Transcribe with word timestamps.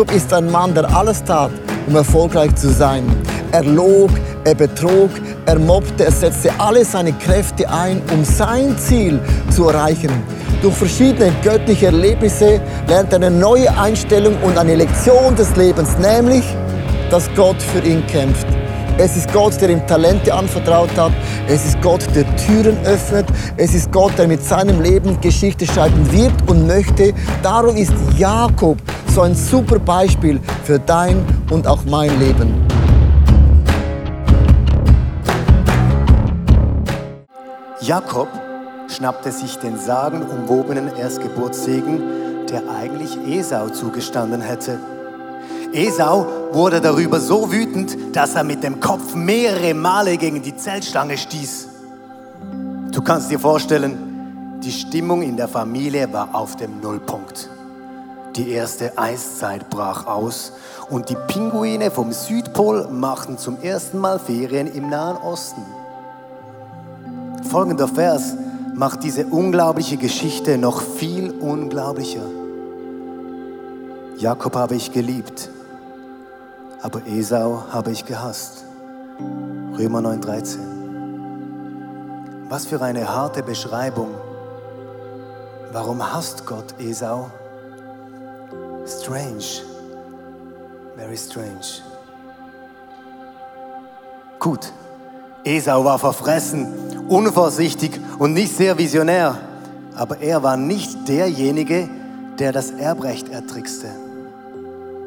Jakob 0.00 0.16
ist 0.16 0.32
ein 0.32 0.50
Mann, 0.50 0.72
der 0.72 0.88
alles 0.96 1.22
tat, 1.22 1.50
um 1.86 1.94
erfolgreich 1.94 2.54
zu 2.54 2.72
sein. 2.72 3.04
Er 3.52 3.62
log, 3.62 4.08
er 4.44 4.54
betrog, 4.54 5.10
er 5.44 5.58
mobbte, 5.58 6.06
er 6.06 6.10
setzte 6.10 6.50
alle 6.58 6.86
seine 6.86 7.12
Kräfte 7.12 7.68
ein, 7.68 8.00
um 8.10 8.24
sein 8.24 8.78
Ziel 8.78 9.20
zu 9.50 9.68
erreichen. 9.68 10.10
Durch 10.62 10.74
verschiedene 10.74 11.30
göttliche 11.44 11.86
Erlebnisse 11.86 12.62
lernt 12.88 13.12
er 13.12 13.16
eine 13.16 13.30
neue 13.30 13.70
Einstellung 13.78 14.38
und 14.42 14.56
eine 14.56 14.74
Lektion 14.74 15.36
des 15.36 15.54
Lebens, 15.56 15.90
nämlich, 15.98 16.44
dass 17.10 17.28
Gott 17.36 17.60
für 17.60 17.86
ihn 17.86 18.02
kämpft. 18.06 18.46
Es 18.96 19.16
ist 19.16 19.30
Gott, 19.32 19.60
der 19.60 19.68
ihm 19.68 19.86
Talente 19.86 20.32
anvertraut 20.32 20.96
hat. 20.96 21.12
Es 21.46 21.64
ist 21.64 21.80
Gott, 21.82 22.06
der 22.14 22.24
Türen 22.36 22.76
öffnet. 22.84 23.26
Es 23.56 23.74
ist 23.74 23.92
Gott, 23.92 24.12
der 24.18 24.28
mit 24.28 24.42
seinem 24.42 24.80
Leben 24.80 25.20
Geschichte 25.20 25.66
schreiben 25.66 26.10
wird 26.10 26.32
und 26.48 26.66
möchte. 26.66 27.12
Darum 27.42 27.76
ist 27.76 27.92
Jakob 28.18 28.76
so 29.10 29.22
ein 29.22 29.34
super 29.34 29.78
Beispiel 29.78 30.40
für 30.62 30.78
dein 30.78 31.24
und 31.50 31.66
auch 31.66 31.84
mein 31.84 32.16
Leben. 32.20 32.54
Jakob 37.80 38.28
schnappte 38.88 39.32
sich 39.32 39.56
den 39.58 39.78
sagenumwobenen 39.78 40.96
Erstgeburtssegen, 40.96 42.46
der 42.50 42.62
eigentlich 42.70 43.16
Esau 43.26 43.68
zugestanden 43.70 44.40
hätte. 44.40 44.78
Esau 45.72 46.26
wurde 46.52 46.80
darüber 46.80 47.18
so 47.18 47.50
wütend, 47.50 47.96
dass 48.12 48.34
er 48.34 48.44
mit 48.44 48.62
dem 48.62 48.78
Kopf 48.78 49.14
mehrere 49.14 49.74
Male 49.74 50.16
gegen 50.18 50.42
die 50.42 50.56
Zeltstange 50.56 51.18
stieß. 51.18 51.68
Du 52.92 53.02
kannst 53.02 53.30
dir 53.30 53.38
vorstellen, 53.40 54.60
die 54.62 54.72
Stimmung 54.72 55.22
in 55.22 55.36
der 55.36 55.48
Familie 55.48 56.12
war 56.12 56.34
auf 56.34 56.54
dem 56.56 56.80
Nullpunkt. 56.80 57.48
Die 58.36 58.50
erste 58.50 58.96
Eiszeit 58.96 59.68
brach 59.70 60.06
aus 60.06 60.52
und 60.88 61.08
die 61.08 61.16
Pinguine 61.26 61.90
vom 61.90 62.12
Südpol 62.12 62.86
machten 62.88 63.38
zum 63.38 63.60
ersten 63.60 63.98
Mal 63.98 64.20
Ferien 64.20 64.72
im 64.72 64.88
Nahen 64.88 65.16
Osten. 65.16 65.62
Folgender 67.50 67.88
Vers 67.88 68.34
macht 68.74 69.02
diese 69.02 69.26
unglaubliche 69.26 69.96
Geschichte 69.96 70.58
noch 70.58 70.80
viel 70.80 71.32
unglaublicher. 71.32 72.22
Jakob 74.16 74.54
habe 74.54 74.76
ich 74.76 74.92
geliebt, 74.92 75.50
aber 76.82 77.04
Esau 77.06 77.64
habe 77.72 77.90
ich 77.90 78.04
gehasst. 78.06 78.64
Römer 79.76 80.00
9:13. 80.02 80.58
Was 82.48 82.66
für 82.66 82.80
eine 82.80 83.12
harte 83.12 83.42
Beschreibung. 83.42 84.14
Warum 85.72 86.12
hasst 86.12 86.46
Gott 86.46 86.74
Esau? 86.78 87.30
Strange. 88.86 89.62
Very 90.96 91.16
strange. 91.16 91.82
Gut. 94.38 94.72
Esau 95.44 95.84
war 95.84 95.98
verfressen, 95.98 97.06
unvorsichtig 97.08 97.98
und 98.18 98.34
nicht 98.34 98.54
sehr 98.54 98.76
visionär. 98.76 99.38
Aber 99.96 100.20
er 100.20 100.42
war 100.42 100.56
nicht 100.56 101.08
derjenige, 101.08 101.88
der 102.38 102.52
das 102.52 102.70
Erbrecht 102.70 103.28
ertrickste. 103.28 103.88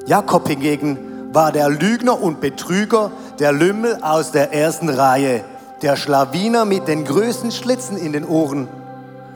Jakob 0.06 0.48
hingegen 0.48 0.98
war 1.34 1.52
der 1.52 1.70
Lügner 1.70 2.22
und 2.22 2.42
Betrüger, 2.42 3.12
der 3.40 3.52
Lümmel 3.52 4.00
aus 4.02 4.32
der 4.32 4.54
ersten 4.54 4.90
Reihe, 4.90 5.44
der 5.82 5.96
Schlawiner 5.96 6.66
mit 6.66 6.88
den 6.88 7.06
größten 7.06 7.52
Schlitzen 7.52 7.98
in 7.98 8.14
den 8.14 8.26
Ohren. 8.26 8.68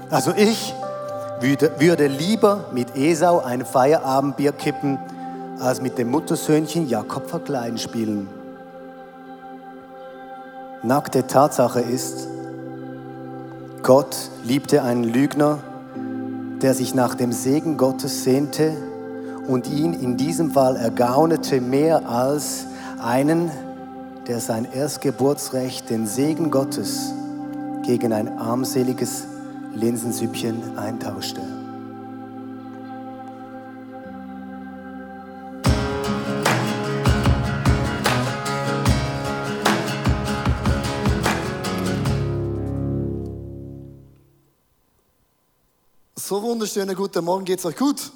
Also 0.09 0.31
ich 0.35 0.73
würde, 1.41 2.07
lieber 2.07 2.65
mit 2.71 2.95
Esau 2.95 3.39
ein 3.39 3.65
Feierabendbier 3.65 4.51
kippen, 4.51 4.97
als 5.59 5.81
mit 5.81 5.97
dem 5.97 6.09
Muttersöhnchen 6.09 6.87
Jakob 6.87 7.29
verkleiden 7.29 7.77
spielen. 7.77 8.27
Nackte 10.83 11.25
Tatsache 11.25 11.81
ist, 11.81 12.27
Gott 13.83 14.15
liebte 14.43 14.83
einen 14.83 15.03
Lügner, 15.03 15.59
der 16.61 16.73
sich 16.73 16.93
nach 16.93 17.15
dem 17.15 17.31
Segen 17.31 17.77
Gottes 17.77 18.23
sehnte 18.23 18.73
und 19.47 19.69
ihn 19.69 19.93
in 19.93 20.17
diesem 20.17 20.51
Fall 20.51 20.75
ergaunete 20.75 21.61
mehr 21.61 22.07
als 22.07 22.65
einen, 23.01 23.49
der 24.27 24.39
sein 24.39 24.67
Erstgeburtsrecht, 24.71 25.89
den 25.89 26.05
Segen 26.05 26.51
Gottes, 26.51 27.13
gegen 27.83 28.11
ein 28.11 28.37
armseliges 28.37 29.23
Linsensüppchen 29.77 30.75
eintauschte. 30.75 31.39
So 46.15 46.41
wunderschönen 46.41 46.95
guten 46.95 47.23
Morgen, 47.23 47.45
geht's 47.45 47.63
euch 47.63 47.75
gut? 47.75 48.11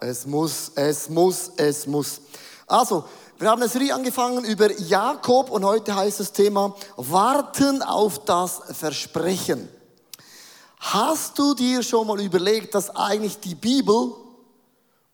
Es 0.00 0.26
muss, 0.26 0.72
es 0.74 1.08
muss, 1.08 1.52
es 1.56 1.86
muss. 1.86 2.20
Also, 2.66 3.04
wir 3.38 3.48
haben 3.48 3.62
eine 3.62 3.70
Serie 3.70 3.94
angefangen 3.94 4.44
über 4.44 4.70
Jakob 4.78 5.50
und 5.50 5.64
heute 5.64 5.96
heißt 5.96 6.20
das 6.20 6.32
Thema 6.32 6.76
Warten 6.96 7.80
auf 7.82 8.26
das 8.26 8.60
Versprechen. 8.72 9.70
Hast 10.92 11.38
du 11.38 11.54
dir 11.54 11.82
schon 11.82 12.06
mal 12.06 12.20
überlegt, 12.20 12.74
dass 12.74 12.94
eigentlich 12.94 13.40
die 13.40 13.54
Bibel 13.54 14.12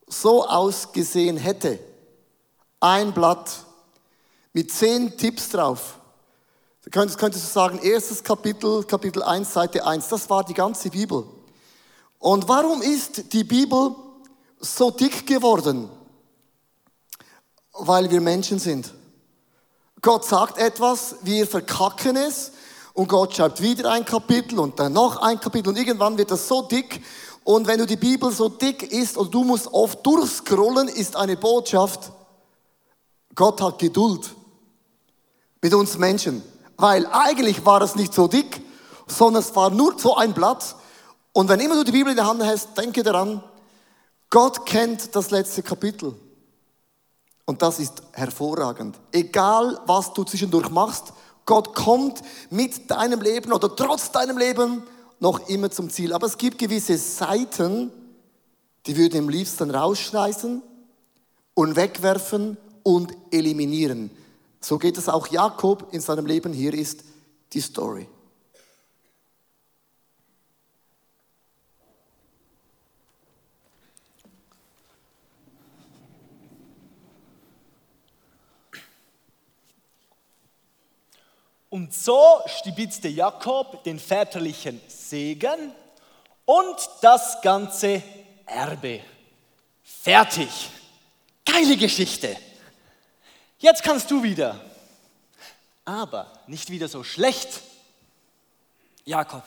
so 0.09 0.45
ausgesehen 0.45 1.37
hätte? 1.37 1.79
Ein 2.81 3.15
Blatt 3.15 3.65
mit 4.53 4.73
zehn 4.73 5.17
Tipps 5.17 5.49
drauf. 5.49 6.01
Du 6.83 6.91
könntest, 6.91 7.21
könntest 7.21 7.45
du 7.45 7.53
sagen, 7.53 7.79
erstes 7.79 8.25
Kapitel, 8.25 8.83
Kapitel 8.83 9.23
1, 9.23 9.53
Seite 9.53 9.87
1, 9.87 10.09
das 10.09 10.29
war 10.29 10.43
die 10.43 10.55
ganze 10.55 10.91
Bibel. 10.91 11.25
Und 12.19 12.49
warum 12.49 12.83
ist 12.83 13.33
die 13.33 13.45
Bibel 13.45 13.95
so 14.59 14.91
dick 14.91 15.25
geworden? 15.25 15.89
Weil 17.75 18.11
wir 18.11 18.21
Menschen 18.21 18.59
sind. 18.59 18.93
Gott 20.03 20.25
sagt 20.25 20.59
etwas, 20.59 21.15
wir 21.23 21.47
verkacken 21.47 22.17
es 22.17 22.51
und 22.95 23.09
Gott 23.09 23.35
schreibt 23.35 23.61
wieder 23.61 23.91
ein 23.93 24.05
Kapitel 24.05 24.59
und 24.59 24.79
dann 24.79 24.93
noch 24.93 25.17
ein 25.23 25.41
Kapitel 25.41 25.69
und 25.71 25.79
irgendwann 25.79 26.19
wird 26.19 26.31
das 26.31 26.47
so 26.49 26.63
dick 26.63 27.03
und 27.45 27.67
wenn 27.67 27.79
du 27.79 27.87
die 27.87 27.97
Bibel 27.97 28.31
so 28.33 28.49
dick 28.49 28.83
ist 28.93 29.17
und 29.17 29.33
du 29.33 29.45
musst 29.45 29.69
oft 29.69 30.05
durchscrollen, 30.05 30.89
ist 30.89 31.17
eine 31.17 31.37
Botschaft, 31.37 32.13
Gott 33.35 33.61
hat 33.61 33.79
Geduld 33.79 34.31
mit 35.63 35.75
uns 35.75 35.99
Menschen, 35.99 36.43
weil 36.77 37.07
eigentlich 37.07 37.65
war 37.65 37.83
es 37.83 37.95
nicht 37.97 38.13
so 38.13 38.29
dick, 38.29 38.63
sondern 39.07 39.43
es 39.43 39.55
war 39.55 39.71
nur 39.71 39.99
so 39.99 40.17
ein 40.17 40.33
Blatt 40.33 40.77
und 41.33 41.49
wenn 41.49 41.61
immer 41.61 41.77
du 41.77 41.85
die 41.85 41.93
Bibel 41.93 42.11
in 42.11 42.17
der 42.17 42.27
Hand 42.27 42.43
hast, 42.45 42.77
denke 42.77 43.03
daran, 43.03 43.43
Gott 44.31 44.67
kennt 44.67 45.15
das 45.15 45.31
letzte 45.31 45.63
Kapitel. 45.63 46.15
Und 47.45 47.63
das 47.63 47.81
ist 47.81 48.03
hervorragend. 48.13 48.97
Egal, 49.11 49.81
was 49.87 50.13
du 50.13 50.23
zwischendurch 50.25 50.71
machst, 50.71 51.13
Gott 51.47 51.75
kommt 51.75 52.21
mit 52.51 52.91
deinem 52.91 53.21
Leben 53.21 53.53
oder 53.53 53.75
trotz 53.75 54.13
deinem 54.13 54.39
Leben 54.39 54.83
noch 55.19 55.49
immer 55.49 55.71
zum 55.71 55.91
Ziel. 55.91 56.13
Aber 56.13 56.27
es 56.27 56.39
gibt 56.39 56.59
gewisse 56.59 56.97
Seiten, 56.97 57.93
die 58.87 58.97
würde 58.97 59.19
im 59.19 59.29
liebsten 59.29 59.71
rausschneiden 59.71 60.63
und 61.55 61.77
wegwerfen 61.77 62.57
und 62.83 63.13
eliminieren. 63.31 64.11
So 64.61 64.79
geht 64.79 64.99
es 64.99 65.09
auch 65.09 65.27
Jakob 65.29 65.89
in 65.93 66.01
seinem 66.01 66.27
Leben. 66.27 66.53
Hier 66.53 66.75
ist 66.75 67.05
die 67.53 67.61
Story. 67.61 68.07
Und 81.71 81.95
so 81.95 82.43
stibitzte 82.47 83.09
Jakob 83.09 83.85
den 83.85 83.99
väterlichen 83.99 84.81
Segen 84.89 85.73
und 86.45 86.77
das 87.01 87.41
ganze 87.43 88.03
Erbe. 88.45 89.01
Fertig. 89.85 90.49
Geile 91.45 91.77
Geschichte. 91.77 92.37
Jetzt 93.59 93.83
kannst 93.83 94.11
du 94.11 94.23
wieder. 94.23 94.61
Aber 95.85 96.33
nicht 96.47 96.71
wieder 96.71 96.89
so 96.89 97.05
schlecht. 97.05 97.63
Jakob, 99.05 99.45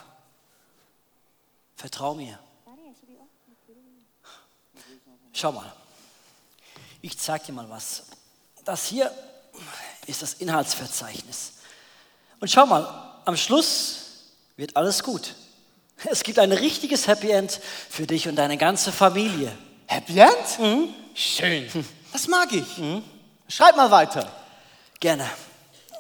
vertrau 1.76 2.14
mir. 2.14 2.40
Schau 5.34 5.52
mal, 5.52 5.74
ich 7.02 7.18
zeig 7.18 7.44
dir 7.46 7.54
mal 7.54 7.70
was. 7.70 8.04
Das 8.64 8.86
hier 8.86 9.12
ist 10.06 10.22
das 10.22 10.36
Inhaltsverzeichnis. 10.36 11.54
Und 12.44 12.50
schau 12.50 12.66
mal, 12.66 12.86
am 13.24 13.38
Schluss 13.38 14.00
wird 14.58 14.76
alles 14.76 15.02
gut. 15.02 15.34
Es 16.04 16.24
gibt 16.24 16.40
ein 16.40 16.52
richtiges 16.52 17.08
Happy 17.08 17.32
End 17.32 17.58
für 17.90 18.06
dich 18.06 18.28
und 18.28 18.36
deine 18.36 18.58
ganze 18.58 18.92
Familie. 18.92 19.58
Happy 19.86 20.20
End? 20.20 20.90
Schön. 21.16 21.70
Das 22.12 22.28
mag 22.28 22.52
ich. 22.52 22.66
Schreib 23.48 23.78
mal 23.78 23.90
weiter. 23.90 24.30
Gerne. 25.00 25.26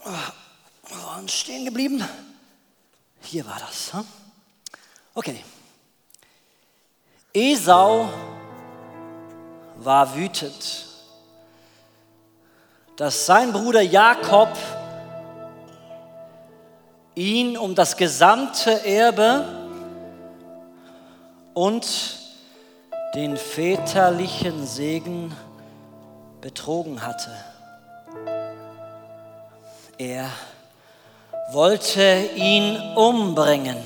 Wir 0.03 1.03
waren 1.05 1.29
stehen 1.29 1.63
geblieben. 1.63 2.05
Hier 3.21 3.45
war 3.45 3.59
das. 3.65 3.93
hm? 3.93 4.05
Okay. 5.13 5.41
Esau 7.33 8.09
war 9.77 10.13
wütend, 10.13 10.87
dass 12.97 13.27
sein 13.27 13.53
Bruder 13.53 13.81
Jakob 13.81 14.49
ihn 17.15 17.57
um 17.57 17.75
das 17.75 17.97
gesamte 17.97 18.85
Erbe 18.85 19.45
und 21.53 21.85
den 23.15 23.37
väterlichen 23.37 24.65
Segen 24.65 25.35
betrogen 26.41 27.05
hatte. 27.05 27.31
Er 29.97 30.29
wollte 31.51 32.29
ihn 32.35 32.77
umbringen. 32.95 33.77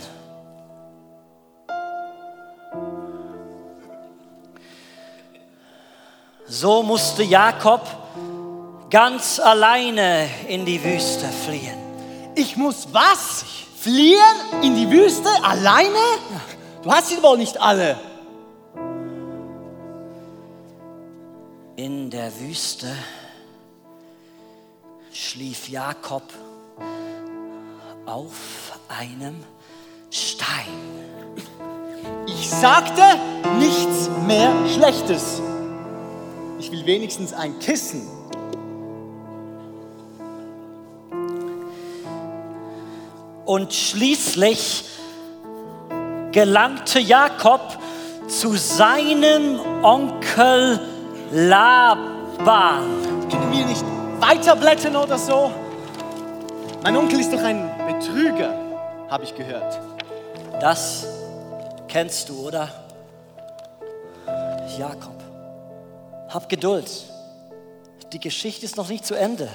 So 6.45 6.81
musste 6.81 7.24
Jakob 7.24 7.81
ganz 8.89 9.38
alleine 9.39 10.29
in 10.47 10.65
die 10.65 10.81
Wüste 10.81 11.27
fliehen. 11.27 11.87
Ich 12.38 12.56
muss 12.56 12.88
was? 12.92 13.44
Fliehen 13.80 14.62
in 14.62 14.75
die 14.75 14.89
Wüste 14.92 15.30
alleine? 15.44 15.98
Du 16.84 16.92
hast 16.92 17.10
sie 17.10 17.22
wohl 17.24 17.36
nicht 17.36 17.60
alle. 17.60 18.00
In 21.75 22.12
der 22.12 22.31
Wüste 22.39 22.95
schlief 25.12 25.68
Jakob 25.68 26.31
auf 28.06 28.80
einem 28.88 29.44
Stein. 30.12 30.68
Ich 32.28 32.51
sagte 32.51 33.01
nichts 33.57 34.12
mehr 34.28 34.54
Schlechtes. 34.75 35.42
Ich 36.60 36.72
will 36.72 36.86
wenigstens 36.86 37.34
ein 37.34 37.57
Kissen. 37.57 38.17
Und 43.48 43.74
schließlich 43.74 44.84
gelangte 46.34 47.00
Jakob 47.00 47.62
zu 48.28 48.58
seinem 48.58 49.62
Onkel 49.84 50.82
Laban. 51.32 52.84
Können 53.32 53.52
wir 53.54 53.66
nicht 53.66 53.86
weiterblättern 54.20 54.98
oder 54.98 55.18
so? 55.18 55.50
Mein 56.84 56.98
Onkel 56.98 57.22
ist 57.22 57.32
doch 57.32 57.42
ein 57.42 57.72
Betrüger, 57.88 58.54
habe 59.10 59.24
ich 59.24 59.34
gehört. 59.34 59.80
Das 60.60 61.08
kennst 61.88 62.28
du, 62.28 62.48
oder? 62.48 62.70
Jakob, 64.78 65.16
hab 66.28 66.50
Geduld. 66.50 66.92
Die 68.12 68.20
Geschichte 68.20 68.66
ist 68.66 68.76
noch 68.76 68.90
nicht 68.90 69.06
zu 69.06 69.16
Ende. 69.16 69.48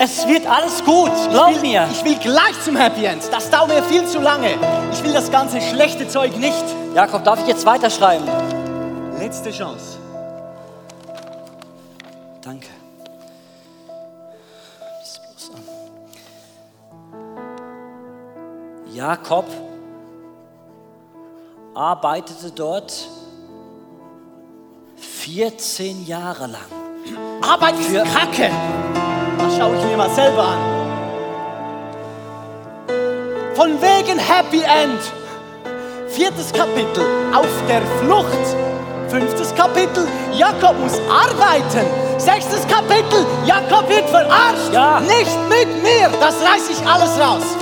Es 0.00 0.26
wird 0.28 0.46
alles 0.46 0.84
gut, 0.84 1.10
glaub 1.30 1.50
ich 1.50 1.56
will, 1.56 1.70
mir. 1.70 1.88
Ich 1.90 2.04
will 2.04 2.16
gleich 2.16 2.60
zum 2.64 2.76
Happy 2.76 3.04
End. 3.04 3.22
Das 3.32 3.50
dauert 3.50 3.68
mir 3.68 3.82
viel 3.82 4.06
zu 4.06 4.20
lange. 4.20 4.50
Ich 4.92 5.02
will 5.02 5.12
das 5.12 5.30
ganze 5.30 5.60
schlechte 5.60 6.06
Zeug 6.08 6.36
nicht. 6.36 6.64
Jakob, 6.94 7.24
darf 7.24 7.40
ich 7.40 7.48
jetzt 7.48 7.66
weiterschreiben? 7.66 8.24
Letzte 9.18 9.50
Chance. 9.50 9.98
Danke. 12.42 12.68
Jakob 18.92 19.46
arbeitete 21.74 22.50
dort 22.50 22.92
14 24.96 26.06
Jahre 26.06 26.46
lang. 26.46 27.42
Arbeit 27.42 27.74
ist 27.78 27.88
Für- 27.88 28.04
Kacke. 28.04 28.50
Das 29.38 29.56
schaue 29.56 29.76
ich 29.76 29.84
mir 29.84 29.96
mal 29.96 30.10
selber 30.10 30.42
an. 30.42 30.58
Von 33.54 33.70
wegen 33.80 34.18
Happy 34.18 34.62
End. 34.62 35.00
Viertes 36.08 36.52
Kapitel, 36.52 37.04
auf 37.34 37.46
der 37.68 37.82
Flucht. 38.00 38.56
Fünftes 39.08 39.54
Kapitel, 39.54 40.06
Jakob 40.32 40.78
muss 40.78 40.98
arbeiten. 41.08 41.86
Sechstes 42.18 42.66
Kapitel, 42.66 43.24
Jakob 43.46 43.88
wird 43.88 44.08
verarscht. 44.08 44.72
Ja. 44.72 45.00
Nicht 45.00 45.38
mit 45.48 45.82
mir, 45.82 46.10
das 46.20 46.34
reiß 46.42 46.70
ich 46.70 46.86
alles 46.86 47.18
raus. 47.18 47.56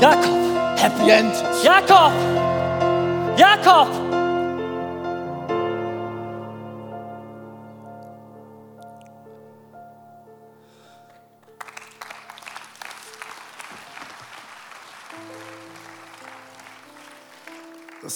Jakob, 0.00 0.36
Happy 0.76 1.10
End. 1.10 1.34
Jakob, 1.62 2.12
Jakob! 3.36 4.05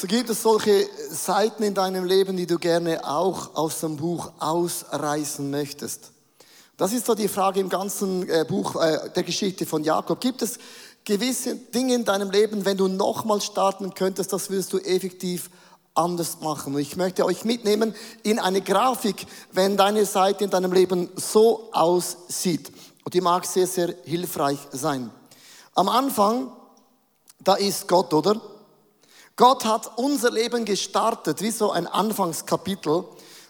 So 0.01 0.07
gibt 0.07 0.31
es 0.31 0.41
solche 0.41 0.89
Seiten 1.11 1.63
in 1.63 1.75
deinem 1.75 2.07
Leben, 2.07 2.35
die 2.35 2.47
du 2.47 2.59
gerne 2.59 3.07
auch 3.07 3.55
aus 3.55 3.81
dem 3.81 3.99
Buch 3.99 4.33
ausreißen 4.39 5.51
möchtest. 5.51 6.13
Das 6.79 6.95
ist 6.95 7.05
so 7.05 7.15
die 7.15 7.29
Frage 7.29 7.61
im 7.61 7.69
ganzen 7.69 8.27
äh, 8.27 8.47
Buch 8.49 8.83
äh, 8.83 9.11
der 9.15 9.23
Geschichte 9.25 9.67
von 9.67 9.85
Jakob. 9.85 10.19
Gibt 10.19 10.41
es 10.41 10.59
gewisse 11.05 11.55
Dinge 11.55 11.97
in 11.97 12.07
deinem 12.07 12.31
Leben, 12.31 12.65
wenn 12.65 12.79
du 12.79 12.89
nochmal 12.89 13.43
starten 13.43 13.93
könntest, 13.93 14.33
das 14.33 14.49
würdest 14.49 14.73
du 14.73 14.79
effektiv 14.79 15.51
anders 15.93 16.41
machen. 16.41 16.75
Und 16.75 16.81
ich 16.81 16.97
möchte 16.97 17.27
euch 17.27 17.45
mitnehmen 17.45 17.95
in 18.23 18.39
eine 18.39 18.63
Grafik, 18.63 19.27
wenn 19.53 19.77
deine 19.77 20.07
Seite 20.07 20.45
in 20.45 20.51
deinem 20.51 20.73
Leben 20.73 21.11
so 21.15 21.69
aussieht. 21.73 22.73
Und 23.05 23.13
die 23.13 23.21
mag 23.21 23.45
sehr, 23.45 23.67
sehr 23.67 23.95
hilfreich 24.05 24.61
sein. 24.73 25.11
Am 25.75 25.91
Anfang, 25.91 26.51
da 27.39 27.57
ist 27.57 27.87
Gott, 27.87 28.15
oder? 28.15 28.41
Gott 29.41 29.65
hat 29.65 29.97
unser 29.97 30.31
Leben 30.31 30.67
gestartet 30.67 31.41
wie 31.41 31.51
so 31.51 31.71
ein 31.71 31.87
Anfangskapitel. 31.87 33.05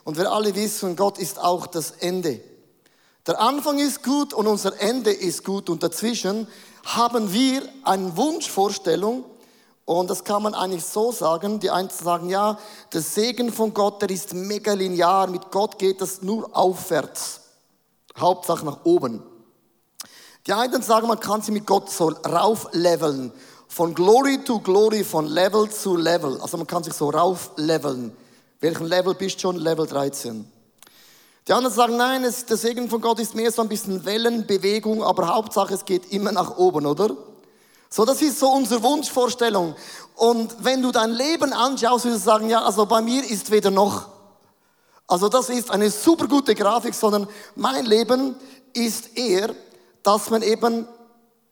Und 0.05 0.17
wir 0.17 0.31
alle 0.31 0.55
wissen, 0.55 0.95
Gott 0.95 1.19
ist 1.19 1.41
auch 1.41 1.67
das 1.67 1.91
Ende. 1.91 2.41
Der 3.27 3.41
Anfang 3.41 3.81
ist 3.81 4.05
gut 4.05 4.33
und 4.33 4.47
unser 4.47 4.81
Ende 4.81 5.11
ist 5.11 5.45
gut. 5.45 5.69
Und 5.69 5.83
dazwischen 5.83 6.47
haben 6.87 7.33
wir 7.33 7.63
eine 7.83 8.17
Wunschvorstellung. 8.17 9.25
Und 9.85 10.09
das 10.09 10.23
kann 10.23 10.45
man 10.45 10.55
eigentlich 10.55 10.85
so 10.85 11.11
sagen. 11.11 11.59
Die 11.59 11.71
einen 11.71 11.91
sagen, 11.91 12.29
ja, 12.29 12.57
der 12.93 13.01
Segen 13.01 13.53
von 13.53 13.75
Gott, 13.75 14.01
der 14.01 14.11
ist 14.11 14.33
mega 14.33 14.75
linear. 14.75 15.27
Mit 15.27 15.51
Gott 15.51 15.77
geht 15.77 16.01
das 16.01 16.23
nur 16.23 16.57
aufwärts. 16.57 17.41
Hauptsache 18.17 18.65
nach 18.65 18.85
oben. 18.85 19.25
Die 20.47 20.53
einen 20.53 20.83
sagen, 20.83 21.09
man 21.09 21.19
kann 21.19 21.43
sie 21.43 21.51
mit 21.51 21.67
Gott 21.67 21.91
so 21.91 22.11
raufleveln. 22.11 23.33
Von 23.73 23.95
Glory 23.95 24.43
to 24.43 24.59
Glory, 24.59 25.05
von 25.05 25.27
Level 25.27 25.71
zu 25.71 25.97
Level. 25.97 26.41
Also 26.41 26.57
man 26.57 26.67
kann 26.67 26.83
sich 26.83 26.93
so 26.93 27.09
raufleveln. 27.09 28.13
Welchen 28.59 28.87
Level 28.87 29.15
bist 29.15 29.37
du 29.37 29.43
schon? 29.43 29.57
Level 29.59 29.87
13. 29.87 30.45
Die 31.47 31.53
anderen 31.53 31.75
sagen, 31.75 31.97
nein, 31.97 32.25
es, 32.25 32.45
der 32.45 32.57
Segen 32.57 32.91
von 32.91 33.01
Gott 33.01 33.21
ist 33.21 33.37
mehr 33.37 33.53
so 33.53 33.63
ein 33.63 33.69
bisschen 33.69 34.05
Wellenbewegung, 34.05 35.05
aber 35.05 35.29
Hauptsache 35.29 35.73
es 35.75 35.85
geht 35.85 36.13
immer 36.13 36.33
nach 36.33 36.59
oben, 36.59 36.85
oder? 36.85 37.17
So, 37.89 38.05
das 38.05 38.21
ist 38.23 38.41
so 38.41 38.51
unsere 38.51 38.83
Wunschvorstellung. 38.83 39.77
Und 40.17 40.53
wenn 40.65 40.83
du 40.83 40.91
dein 40.91 41.13
Leben 41.13 41.53
anschaust, 41.53 42.07
würdest 42.07 42.27
du 42.27 42.29
sagen, 42.29 42.51
ja, 42.51 42.63
also 42.63 42.87
bei 42.87 43.01
mir 43.01 43.23
ist 43.23 43.53
weder 43.53 43.71
noch. 43.71 44.09
Also 45.07 45.29
das 45.29 45.49
ist 45.49 45.71
eine 45.71 45.91
super 45.91 46.27
gute 46.27 46.57
Grafik, 46.57 46.95
sondern 46.95 47.29
mein 47.55 47.87
Leben 47.87 48.35
ist 48.73 49.17
eher, 49.17 49.55
dass 50.03 50.29
man 50.29 50.43
eben 50.43 50.89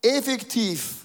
effektiv 0.01 0.98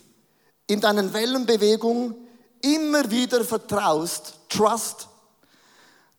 in 0.67 0.81
deinen 0.81 1.13
Wellenbewegungen 1.13 2.15
immer 2.63 3.11
wieder 3.11 3.45
vertraust, 3.45 4.35
trust, 4.49 5.09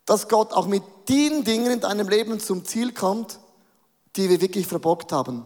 dass 0.04 0.28
Gott 0.28 0.52
auch 0.52 0.66
mit 0.66 0.82
den 1.08 1.44
Dingen 1.44 1.72
in 1.72 1.80
deinem 1.80 2.08
Leben 2.08 2.38
zum 2.38 2.64
Ziel 2.64 2.92
kommt, 2.92 3.38
die 4.14 4.28
wir 4.28 4.40
wirklich 4.40 4.66
verbockt 4.66 5.12
haben. 5.12 5.44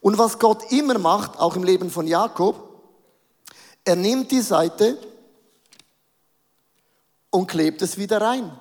Und 0.00 0.18
was 0.18 0.38
Gott 0.38 0.70
immer 0.70 0.98
macht, 0.98 1.38
auch 1.38 1.56
im 1.56 1.64
Leben 1.64 1.90
von 1.90 2.06
Jakob, 2.06 2.68
er 3.84 3.96
nimmt 3.96 4.30
die 4.30 4.40
Seite 4.40 4.96
und 7.30 7.46
klebt 7.48 7.82
es 7.82 7.98
wieder 7.98 8.20
rein. 8.20 8.56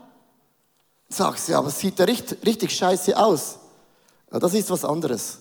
Sagst 1.09 1.47
du, 1.47 1.53
ja, 1.53 1.59
aber 1.59 1.69
sieht 1.69 1.99
ja 1.99 2.05
richtig, 2.05 2.45
richtig 2.45 2.75
scheiße 2.75 3.17
aus. 3.17 3.59
Ja, 4.31 4.39
das 4.39 4.53
ist 4.53 4.69
was 4.69 4.83
anderes. 4.83 5.37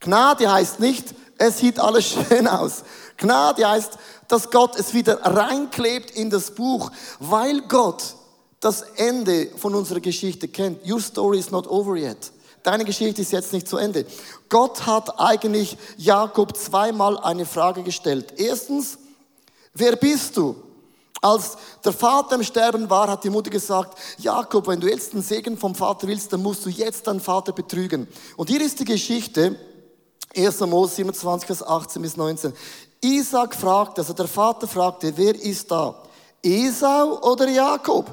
Gnade 0.00 0.50
heißt 0.50 0.80
nicht, 0.80 1.14
es 1.36 1.58
sieht 1.58 1.78
alles 1.78 2.04
schön 2.28 2.46
aus. 2.46 2.84
Gnade 3.16 3.68
heißt, 3.68 3.98
dass 4.28 4.50
Gott 4.50 4.76
es 4.76 4.94
wieder 4.94 5.20
reinklebt 5.22 6.10
in 6.10 6.30
das 6.30 6.50
Buch, 6.50 6.90
weil 7.20 7.62
Gott 7.62 8.02
das 8.60 8.82
Ende 8.96 9.50
von 9.56 9.74
unserer 9.74 10.00
Geschichte 10.00 10.48
kennt. 10.48 10.88
Your 10.88 11.00
story 11.00 11.38
is 11.38 11.50
not 11.50 11.66
over 11.66 11.96
yet. 11.96 12.32
Deine 12.62 12.86
Geschichte 12.86 13.20
ist 13.20 13.30
jetzt 13.30 13.52
nicht 13.52 13.68
zu 13.68 13.76
Ende. 13.76 14.06
Gott 14.48 14.86
hat 14.86 15.20
eigentlich 15.20 15.76
Jakob 15.98 16.56
zweimal 16.56 17.18
eine 17.18 17.44
Frage 17.44 17.82
gestellt. 17.82 18.32
Erstens, 18.38 18.98
wer 19.74 19.96
bist 19.96 20.36
du? 20.38 20.56
Als 21.20 21.56
der 21.84 21.92
Vater 21.92 22.36
im 22.36 22.42
Sterben 22.42 22.88
war, 22.88 23.08
hat 23.08 23.24
die 23.24 23.30
Mutter 23.30 23.50
gesagt, 23.50 23.98
Jakob, 24.18 24.66
wenn 24.66 24.80
du 24.80 24.88
jetzt 24.88 25.12
den 25.12 25.22
Segen 25.22 25.58
vom 25.58 25.74
Vater 25.74 26.06
willst, 26.06 26.32
dann 26.32 26.42
musst 26.42 26.64
du 26.64 26.70
jetzt 26.70 27.06
deinen 27.06 27.20
Vater 27.20 27.52
betrügen. 27.52 28.08
Und 28.36 28.48
hier 28.48 28.60
ist 28.62 28.80
die 28.80 28.84
Geschichte, 28.84 29.58
1. 30.36 30.60
Mose 30.60 30.96
27, 30.96 31.46
Vers 31.46 31.62
18 31.62 32.02
bis 32.02 32.16
19. 32.16 32.52
Isaac 33.00 33.54
fragte, 33.54 34.00
also 34.00 34.12
der 34.12 34.28
Vater 34.28 34.66
fragte, 34.66 35.16
wer 35.16 35.34
ist 35.34 35.70
da? 35.70 36.02
Esau 36.42 37.20
oder 37.22 37.48
Jakob? 37.48 38.12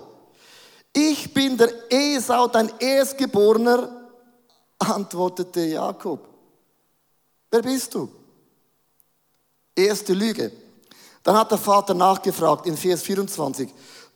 Ich 0.94 1.34
bin 1.34 1.58
der 1.58 1.72
Esau, 1.90 2.48
dein 2.48 2.72
Erstgeborener, 2.80 3.90
antwortete 4.80 5.62
Jakob. 5.62 6.28
Wer 7.50 7.62
bist 7.62 7.94
du? 7.94 8.10
Erste 9.76 10.14
Lüge. 10.14 10.52
Dann 11.24 11.38
hat 11.38 11.52
der 11.52 11.58
Vater 11.58 11.94
nachgefragt 11.94 12.66
in 12.66 12.76
Vers 12.76 13.04
24. 13.04 13.70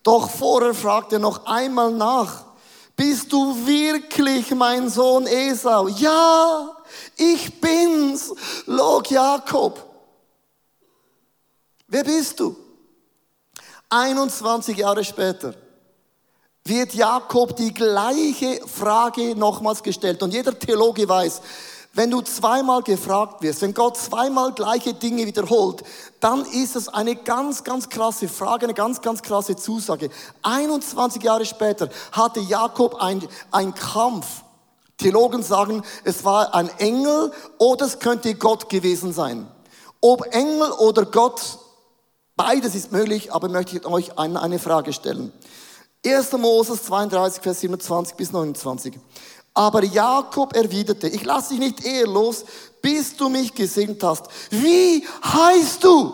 Doch 0.04 0.30
vorher 0.30 0.74
fragt 0.74 1.14
er 1.14 1.20
noch 1.20 1.46
einmal 1.46 1.92
nach. 1.92 2.46
Bist 2.96 3.32
du 3.32 3.56
wirklich 3.66 4.52
mein 4.52 4.90
Sohn 4.90 5.28
Esau? 5.28 5.88
Ja, 5.88 6.78
ich 7.18 7.60
bin's, 7.60 8.34
log 8.66 9.12
Jakob. 9.12 9.84
Wer 11.96 12.04
bist 12.04 12.38
du? 12.42 12.54
21 13.88 14.76
Jahre 14.76 15.02
später 15.06 15.54
wird 16.66 16.94
Jakob 16.94 17.56
die 17.56 17.74
gleiche 17.74 18.60
Frage 18.68 19.34
nochmals 19.34 19.82
gestellt. 19.82 20.22
Und 20.22 20.34
jeder 20.34 20.60
Theologe 20.60 21.08
weiß, 21.08 21.42
wenn 21.94 22.12
du 22.12 22.20
zweimal 22.22 22.84
gefragt 22.84 23.42
wirst, 23.42 23.62
wenn 23.62 23.74
Gott 23.74 23.96
zweimal 23.96 24.52
gleiche 24.52 24.94
Dinge 24.94 25.26
wiederholt, 25.26 25.86
dann 26.20 26.44
ist 26.44 26.76
es 26.76 26.90
eine 26.90 27.16
ganz, 27.16 27.64
ganz 27.64 27.88
krasse 27.88 28.28
Frage, 28.28 28.66
eine 28.66 28.74
ganz, 28.74 29.02
ganz 29.02 29.22
krasse 29.22 29.56
Zusage. 29.56 30.10
21 30.42 31.24
Jahre 31.24 31.46
später 31.46 31.88
hatte 32.12 32.42
Jakob 32.42 32.96
ein, 32.96 33.74
Kampf. 33.74 34.44
Theologen 34.98 35.44
sagen, 35.44 35.82
es 36.04 36.26
war 36.26 36.54
ein 36.56 36.68
Engel 36.78 37.32
oder 37.58 37.86
es 37.86 38.00
könnte 38.00 38.36
Gott 38.36 38.68
gewesen 38.68 39.14
sein. 39.14 39.48
Ob 40.02 40.26
Engel 40.36 40.72
oder 40.74 41.06
Gott, 41.06 41.60
beides 42.36 42.76
ist 42.76 42.92
möglich, 42.92 43.34
aber 43.34 43.50
möchte 43.50 43.78
ich 43.78 43.86
euch 43.86 44.18
eine 44.18 44.60
Frage 44.60 44.94
stellen. 44.94 45.32
1. 46.06 46.34
Moses 46.34 46.84
32, 46.84 47.42
Vers 47.42 47.62
27 47.62 48.16
bis 48.16 48.32
29. 48.32 49.00
Aber 49.54 49.84
Jakob 49.84 50.56
erwiderte, 50.56 51.08
ich 51.08 51.24
lasse 51.24 51.52
dich 51.52 51.60
nicht 51.60 51.86
ehelos, 51.86 52.46
bis 52.82 53.16
du 53.16 53.30
mich 53.30 53.54
gesegnet 53.54 54.04
hast. 54.04 54.26
Wie 54.52 55.08
heißt 55.24 55.84
du? 55.84 56.14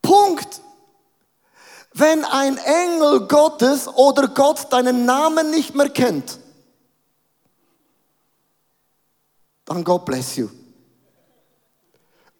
Punkt. 0.00 0.60
Wenn 1.94 2.24
ein 2.24 2.56
Engel 2.56 3.28
Gottes 3.28 3.86
oder 3.86 4.28
Gott 4.28 4.72
deinen 4.72 5.04
Namen 5.04 5.50
nicht 5.50 5.74
mehr 5.74 5.90
kennt, 5.90 6.38
dann 9.66 9.84
God 9.84 10.06
bless 10.06 10.36
you. 10.36 10.48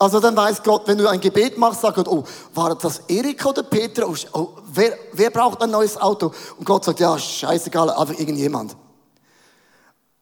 Also 0.02 0.18
dann 0.18 0.37
weiß 0.37 0.64
Gott, 0.64 0.88
wenn 0.88 0.99
du 0.99 1.09
ein 1.09 1.21
Gebet 1.21 1.56
machst, 1.56 1.80
sagt 1.80 1.94
Gott, 1.94 2.09
oh, 2.09 2.25
war 2.54 2.75
das 2.75 3.02
Erik 3.06 3.47
oder 3.47 3.62
Peter? 3.62 4.09
Oh, 4.09 4.16
oh, 4.32 4.49
wer, 4.73 4.99
wer 5.12 5.30
braucht 5.30 5.62
ein 5.62 5.71
neues 5.71 5.97
Auto? 5.97 6.32
Und 6.59 6.64
Gott 6.64 6.85
sagt, 6.85 6.99
ja, 6.99 7.16
scheißegal, 7.16 7.88
einfach 7.88 8.18
irgendjemand. 8.18 8.76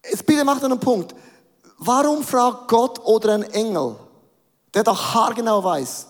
Jetzt 0.05 0.27
bitte 0.27 0.45
macht 0.45 0.63
einen 0.63 0.79
Punkt. 0.79 1.15
Warum 1.79 2.23
fragt 2.23 2.69
Gott 2.69 2.99
oder 3.07 3.33
ein 3.33 3.43
Engel, 3.43 3.97
der 4.75 4.85
doch 4.85 5.15
haargenau 5.15 5.65
weiß, 5.65 6.09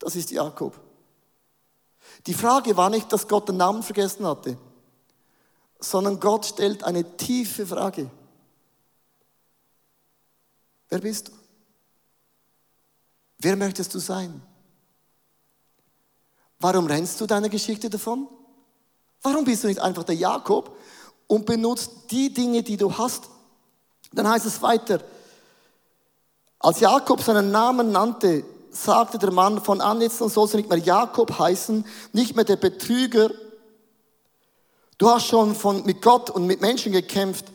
das 0.00 0.16
ist 0.16 0.32
Jakob? 0.32 0.74
Die 2.26 2.34
Frage 2.34 2.76
war 2.76 2.90
nicht, 2.90 3.12
dass 3.12 3.28
Gott 3.28 3.48
den 3.48 3.58
Namen 3.58 3.84
vergessen 3.84 4.26
hatte, 4.26 4.58
sondern 5.78 6.18
Gott 6.18 6.44
stellt 6.44 6.82
eine 6.82 7.16
tiefe 7.16 7.68
Frage. 7.68 8.10
Wer 10.88 10.98
bist 10.98 11.28
du? 11.28 11.45
Wer 13.38 13.56
möchtest 13.56 13.94
du 13.94 13.98
sein? 13.98 14.42
Warum 16.58 16.86
rennst 16.86 17.20
du 17.20 17.26
deine 17.26 17.50
Geschichte 17.50 17.90
davon? 17.90 18.28
Warum 19.22 19.44
bist 19.44 19.64
du 19.64 19.68
nicht 19.68 19.80
einfach 19.80 20.04
der 20.04 20.14
Jakob 20.14 20.76
und 21.26 21.44
benutzt 21.44 21.90
die 22.10 22.32
Dinge, 22.32 22.62
die 22.62 22.76
du 22.76 22.96
hast? 22.96 23.24
Dann 24.12 24.28
heißt 24.28 24.46
es 24.46 24.62
weiter, 24.62 25.00
als 26.58 26.80
Jakob 26.80 27.20
seinen 27.20 27.50
Namen 27.50 27.92
nannte, 27.92 28.44
sagte 28.70 29.18
der 29.18 29.30
Mann, 29.30 29.60
von 29.60 29.80
an 29.80 30.00
jetzt 30.00 30.18
sollst 30.18 30.54
du 30.54 30.56
nicht 30.56 30.68
mehr 30.68 30.78
Jakob 30.78 31.38
heißen, 31.38 31.84
nicht 32.12 32.34
mehr 32.34 32.44
der 32.44 32.56
Betrüger. 32.56 33.30
Du 34.98 35.10
hast 35.10 35.26
schon 35.26 35.54
von, 35.54 35.84
mit 35.84 36.00
Gott 36.00 36.30
und 36.30 36.46
mit 36.46 36.60
Menschen 36.60 36.92
gekämpft, 36.92 37.46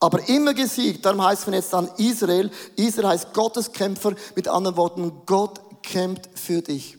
aber 0.00 0.28
immer 0.28 0.54
gesiegt. 0.54 1.04
Darum 1.04 1.24
heißt 1.24 1.46
man 1.46 1.54
jetzt 1.54 1.72
dann 1.72 1.90
Israel. 1.96 2.50
Israel 2.76 3.08
heißt 3.08 3.32
Gotteskämpfer. 3.32 4.14
Mit 4.34 4.48
anderen 4.48 4.76
Worten, 4.76 5.12
Gott 5.26 5.60
kämpft 5.82 6.28
für 6.34 6.62
dich. 6.62 6.96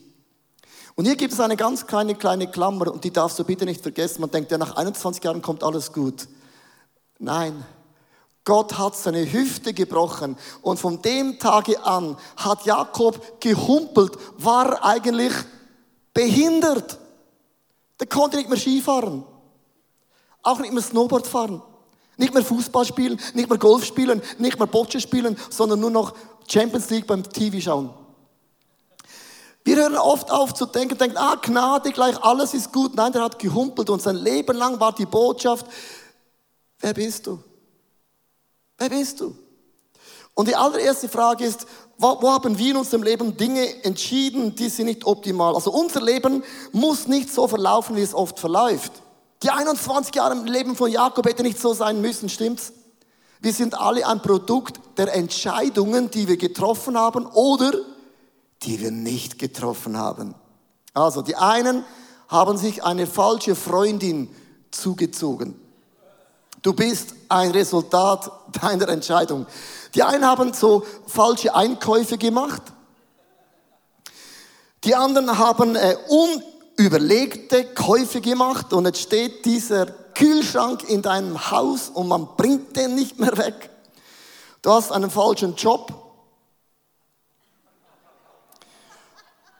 Und 0.96 1.06
hier 1.06 1.16
gibt 1.16 1.32
es 1.32 1.40
eine 1.40 1.56
ganz 1.56 1.86
kleine, 1.86 2.14
kleine 2.14 2.50
Klammer 2.50 2.92
und 2.92 3.04
die 3.04 3.10
darfst 3.10 3.38
du 3.38 3.44
bitte 3.44 3.64
nicht 3.64 3.80
vergessen. 3.80 4.20
Man 4.20 4.30
denkt, 4.30 4.50
ja, 4.50 4.58
nach 4.58 4.76
21 4.76 5.24
Jahren 5.24 5.40
kommt 5.40 5.64
alles 5.64 5.92
gut. 5.92 6.28
Nein. 7.18 7.64
Gott 8.44 8.78
hat 8.78 8.96
seine 8.96 9.30
Hüfte 9.30 9.72
gebrochen 9.74 10.36
und 10.62 10.80
von 10.80 11.02
dem 11.02 11.38
Tage 11.38 11.82
an 11.84 12.16
hat 12.36 12.64
Jakob 12.64 13.40
gehumpelt, 13.40 14.12
war 14.38 14.84
eigentlich 14.84 15.32
behindert. 16.14 16.98
Der 18.00 18.06
konnte 18.06 18.38
nicht 18.38 18.48
mehr 18.48 18.58
Skifahren, 18.58 19.24
auch 20.42 20.58
nicht 20.58 20.72
mehr 20.72 20.82
Snowboard 20.82 21.26
fahren. 21.26 21.62
Nicht 22.20 22.34
mehr 22.34 22.44
Fußball 22.44 22.84
spielen, 22.84 23.18
nicht 23.32 23.48
mehr 23.48 23.58
Golf 23.58 23.82
spielen, 23.86 24.20
nicht 24.36 24.58
mehr 24.58 24.66
Bocce 24.66 25.00
spielen, 25.00 25.38
sondern 25.48 25.80
nur 25.80 25.90
noch 25.90 26.12
Champions 26.46 26.90
League 26.90 27.06
beim 27.06 27.22
TV 27.22 27.60
schauen. 27.60 27.88
Wir 29.64 29.76
hören 29.76 29.96
oft 29.96 30.30
auf 30.30 30.52
zu 30.52 30.66
denken, 30.66 30.98
denken, 30.98 31.16
ah, 31.16 31.36
Gnade 31.40 31.92
gleich, 31.92 32.22
alles 32.22 32.52
ist 32.52 32.74
gut. 32.74 32.94
Nein, 32.94 33.12
der 33.12 33.22
hat 33.22 33.38
gehumpelt 33.38 33.88
und 33.88 34.02
sein 34.02 34.16
Leben 34.16 34.54
lang 34.54 34.78
war 34.78 34.94
die 34.94 35.06
Botschaft, 35.06 35.64
wer 36.80 36.92
bist 36.92 37.26
du? 37.26 37.38
Wer 38.76 38.90
bist 38.90 39.20
du? 39.20 39.34
Und 40.34 40.46
die 40.46 40.56
allererste 40.56 41.08
Frage 41.08 41.46
ist, 41.46 41.66
wo, 41.96 42.20
wo 42.20 42.30
haben 42.30 42.58
wir 42.58 42.70
in 42.72 42.76
unserem 42.76 43.02
Leben 43.02 43.34
Dinge 43.38 43.82
entschieden, 43.82 44.54
die 44.54 44.68
sind 44.68 44.86
nicht 44.86 45.06
optimal? 45.06 45.54
Also 45.54 45.70
unser 45.70 46.02
Leben 46.02 46.44
muss 46.72 47.08
nicht 47.08 47.32
so 47.32 47.48
verlaufen, 47.48 47.96
wie 47.96 48.02
es 48.02 48.14
oft 48.14 48.38
verläuft. 48.38 48.92
Die 49.42 49.50
21 49.50 50.14
Jahre 50.14 50.34
im 50.34 50.44
Leben 50.44 50.76
von 50.76 50.90
Jakob 50.90 51.26
hätte 51.26 51.42
nicht 51.42 51.58
so 51.58 51.72
sein 51.72 52.00
müssen, 52.00 52.28
stimmt's? 52.28 52.72
Wir 53.40 53.54
sind 53.54 53.74
alle 53.74 54.06
ein 54.06 54.20
Produkt 54.20 54.80
der 54.98 55.14
Entscheidungen, 55.14 56.10
die 56.10 56.28
wir 56.28 56.36
getroffen 56.36 56.98
haben 56.98 57.24
oder 57.26 57.72
die 58.62 58.80
wir 58.80 58.90
nicht 58.90 59.38
getroffen 59.38 59.96
haben. 59.96 60.34
Also, 60.92 61.22
die 61.22 61.36
einen 61.36 61.84
haben 62.28 62.58
sich 62.58 62.84
eine 62.84 63.06
falsche 63.06 63.54
Freundin 63.54 64.28
zugezogen. 64.70 65.58
Du 66.60 66.74
bist 66.74 67.14
ein 67.30 67.50
Resultat 67.52 68.30
deiner 68.60 68.90
Entscheidung. 68.90 69.46
Die 69.94 70.02
einen 70.02 70.26
haben 70.26 70.52
so 70.52 70.84
falsche 71.06 71.54
Einkäufe 71.54 72.18
gemacht. 72.18 72.62
Die 74.84 74.94
anderen 74.94 75.38
haben 75.38 75.76
äh, 75.76 75.96
un 76.08 76.42
überlegte 76.80 77.74
Käufe 77.74 78.20
gemacht 78.20 78.72
und 78.72 78.86
jetzt 78.86 79.00
steht 79.00 79.44
dieser 79.44 79.86
Kühlschrank 79.86 80.88
in 80.88 81.02
deinem 81.02 81.50
Haus 81.50 81.90
und 81.90 82.08
man 82.08 82.36
bringt 82.36 82.74
den 82.76 82.94
nicht 82.94 83.18
mehr 83.18 83.36
weg. 83.36 83.70
Du 84.62 84.70
hast 84.72 84.90
einen 84.90 85.10
falschen 85.10 85.54
Job 85.56 85.92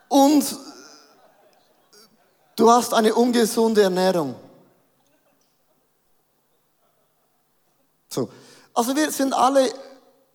und 0.08 0.44
du 2.56 2.70
hast 2.70 2.94
eine 2.94 3.14
ungesunde 3.14 3.82
Ernährung. 3.82 4.34
So. 8.08 8.30
Also 8.72 8.96
wir 8.96 9.10
sind 9.10 9.34
alle 9.34 9.72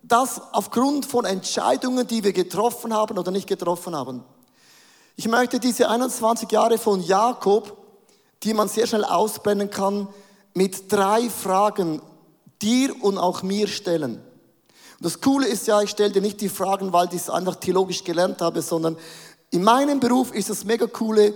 das 0.04 0.40
aufgrund 0.52 1.06
von 1.06 1.26
Entscheidungen, 1.26 2.06
die 2.06 2.24
wir 2.24 2.32
getroffen 2.32 2.94
haben 2.94 3.18
oder 3.18 3.32
nicht 3.32 3.48
getroffen 3.48 3.96
haben. 3.96 4.24
Ich 5.18 5.28
möchte 5.28 5.60
diese 5.60 5.90
21 5.90 6.52
Jahre 6.52 6.78
von 6.78 7.02
Jakob, 7.02 7.78
die 8.44 8.54
man 8.54 8.68
sehr 8.68 8.86
schnell 8.86 9.06
ausbrennen 9.06 9.70
kann, 9.70 10.10
mit 10.54 10.92
drei 10.92 11.30
Fragen 11.30 12.02
dir 12.62 12.94
und 13.02 13.18
auch 13.18 13.42
mir 13.42 13.68
stellen. 13.68 14.16
Und 14.16 15.04
das 15.04 15.22
Coole 15.22 15.48
ist 15.48 15.68
ja, 15.68 15.82
ich 15.82 15.90
stelle 15.90 16.12
dir 16.12 16.22
nicht 16.22 16.42
die 16.42 16.50
Fragen, 16.50 16.92
weil 16.92 17.08
ich 17.08 17.22
es 17.22 17.30
einfach 17.30 17.56
theologisch 17.56 18.04
gelernt 18.04 18.42
habe, 18.42 18.62
sondern 18.62 18.98
In 19.52 19.64
meinem 19.64 20.02
Beruf 20.02 20.34
ist 20.34 20.50
das 20.50 20.66
mega 20.66 20.86
coole, 20.86 21.34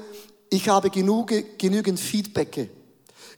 ich 0.49 0.67
habe 0.67 0.89
genug, 0.89 1.31
genügend 1.57 1.99
Feedbacke, 1.99 2.69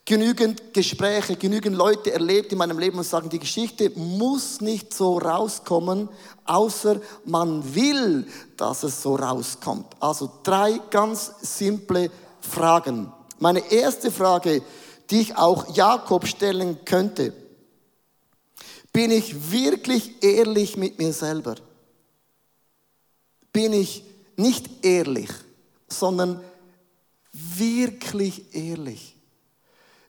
genügend 0.06 0.74
Gespräche, 0.74 1.36
genügend 1.36 1.76
Leute 1.76 2.12
erlebt 2.12 2.52
in 2.52 2.58
meinem 2.58 2.80
Leben 2.80 2.98
und 2.98 3.04
sagen, 3.04 3.30
die 3.30 3.40
Geschichte 3.40 3.92
muss 3.92 4.62
nicht 4.62 4.94
so 4.94 5.18
rauskommen, 5.18 6.10
außer 6.46 7.00
man 7.26 7.76
will, 7.76 8.28
dass 8.58 8.84
es 8.84 9.02
so 9.02 9.16
rauskommt. 9.16 9.88
Also 10.00 10.32
drei 10.44 10.80
ganz 10.90 11.32
simple 11.42 12.10
Fragen. 12.42 13.12
Meine 13.40 13.72
erste 13.72 14.12
Frage, 14.12 14.62
die 15.10 15.22
ich 15.22 15.38
auch 15.38 15.76
Jakob 15.76 16.28
stellen 16.28 16.84
könnte, 16.86 17.34
bin 18.94 19.12
ich 19.12 19.52
wirklich 19.52 20.22
ehrlich 20.22 20.78
mit 20.78 21.00
mir 21.00 21.14
selber? 21.14 21.56
Bin 23.54 23.74
ich 23.74 24.04
nicht 24.36 24.86
ehrlich, 24.86 25.30
sondern 25.88 26.44
wirklich 27.32 28.54
ehrlich? 28.54 29.11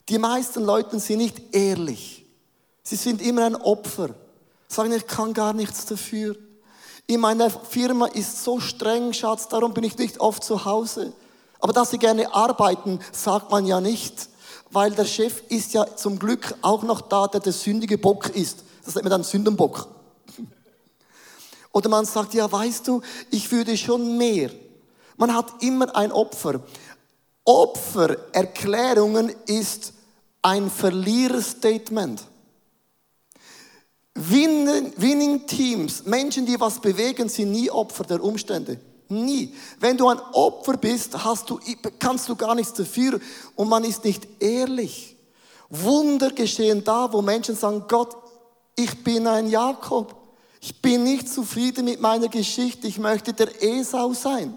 Die 0.08 0.18
meisten 0.18 0.64
Leute 0.64 0.98
sind 0.98 1.18
nicht 1.18 1.54
ehrlich. 1.54 2.26
Sie 2.82 2.96
sind 2.96 3.22
immer 3.22 3.44
ein 3.44 3.56
Opfer. 3.56 4.10
Sagen, 4.68 4.92
ich 4.92 5.06
kann 5.06 5.34
gar 5.34 5.52
nichts 5.52 5.86
dafür. 5.86 6.36
In 7.06 7.20
meiner 7.20 7.50
Firma 7.50 8.06
ist 8.06 8.42
so 8.42 8.58
streng, 8.58 9.12
Schatz, 9.12 9.48
darum 9.48 9.74
bin 9.74 9.84
ich 9.84 9.98
nicht 9.98 10.18
oft 10.20 10.42
zu 10.42 10.64
Hause. 10.64 11.12
Aber 11.60 11.72
dass 11.72 11.90
sie 11.90 11.98
gerne 11.98 12.34
arbeiten, 12.34 12.98
sagt 13.12 13.50
man 13.50 13.66
ja 13.66 13.80
nicht, 13.80 14.28
weil 14.70 14.92
der 14.92 15.04
Chef 15.04 15.42
ist 15.48 15.74
ja 15.74 15.96
zum 15.96 16.18
Glück 16.18 16.54
auch 16.62 16.82
noch 16.82 17.02
da, 17.02 17.28
der 17.28 17.40
der 17.40 17.52
sündige 17.52 17.98
Bock 17.98 18.30
ist. 18.30 18.64
Das 18.84 18.94
nennt 18.94 19.04
man 19.04 19.10
dann 19.10 19.24
Sündenbock. 19.24 19.88
Oder 21.72 21.88
man 21.88 22.04
sagt, 22.04 22.34
ja, 22.34 22.50
weißt 22.50 22.88
du, 22.88 23.00
ich 23.30 23.50
würde 23.52 23.76
schon 23.76 24.16
mehr. 24.18 24.50
Man 25.16 25.34
hat 25.34 25.62
immer 25.62 25.94
ein 25.94 26.12
Opfer. 26.12 26.60
Opfererklärungen 27.44 29.32
ist 29.46 29.92
ein 30.42 30.70
Verliererstatement. 30.70 32.24
Winning, 34.14 35.46
Teams, 35.46 36.04
Menschen, 36.04 36.44
die 36.44 36.60
was 36.60 36.80
bewegen, 36.80 37.28
sind 37.28 37.52
nie 37.52 37.70
Opfer 37.70 38.04
der 38.04 38.22
Umstände. 38.22 38.78
Nie. 39.08 39.54
Wenn 39.80 39.96
du 39.96 40.08
ein 40.08 40.20
Opfer 40.32 40.76
bist, 40.76 41.14
du, 41.46 41.60
kannst 41.98 42.28
du 42.28 42.36
gar 42.36 42.54
nichts 42.54 42.74
dafür 42.74 43.20
und 43.56 43.68
man 43.68 43.84
ist 43.84 44.04
nicht 44.04 44.26
ehrlich. 44.40 45.16
Wunder 45.68 46.30
geschehen 46.30 46.84
da, 46.84 47.10
wo 47.12 47.22
Menschen 47.22 47.56
sagen, 47.56 47.84
Gott, 47.88 48.16
ich 48.76 49.02
bin 49.02 49.26
ein 49.26 49.48
Jakob. 49.48 50.14
Ich 50.60 50.80
bin 50.80 51.04
nicht 51.04 51.28
zufrieden 51.28 51.86
mit 51.86 52.00
meiner 52.00 52.28
Geschichte. 52.28 52.86
Ich 52.86 52.98
möchte 52.98 53.32
der 53.32 53.62
Esau 53.62 54.12
sein. 54.12 54.56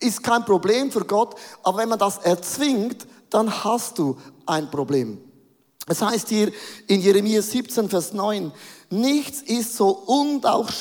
Ist 0.00 0.22
kein 0.22 0.44
Problem 0.44 0.90
für 0.90 1.04
Gott, 1.04 1.34
aber 1.62 1.78
wenn 1.78 1.88
man 1.88 1.98
das 1.98 2.18
erzwingt, 2.18 3.06
dann 3.30 3.64
hast 3.64 3.98
du 3.98 4.16
ein 4.46 4.70
Problem. 4.70 5.20
Es 5.88 6.02
heißt 6.02 6.28
hier 6.28 6.52
in 6.86 7.00
Jeremia 7.00 7.40
17, 7.40 7.88
Vers 7.88 8.12
9, 8.12 8.52
nichts 8.90 9.40
ist 9.40 9.74
so 9.74 9.88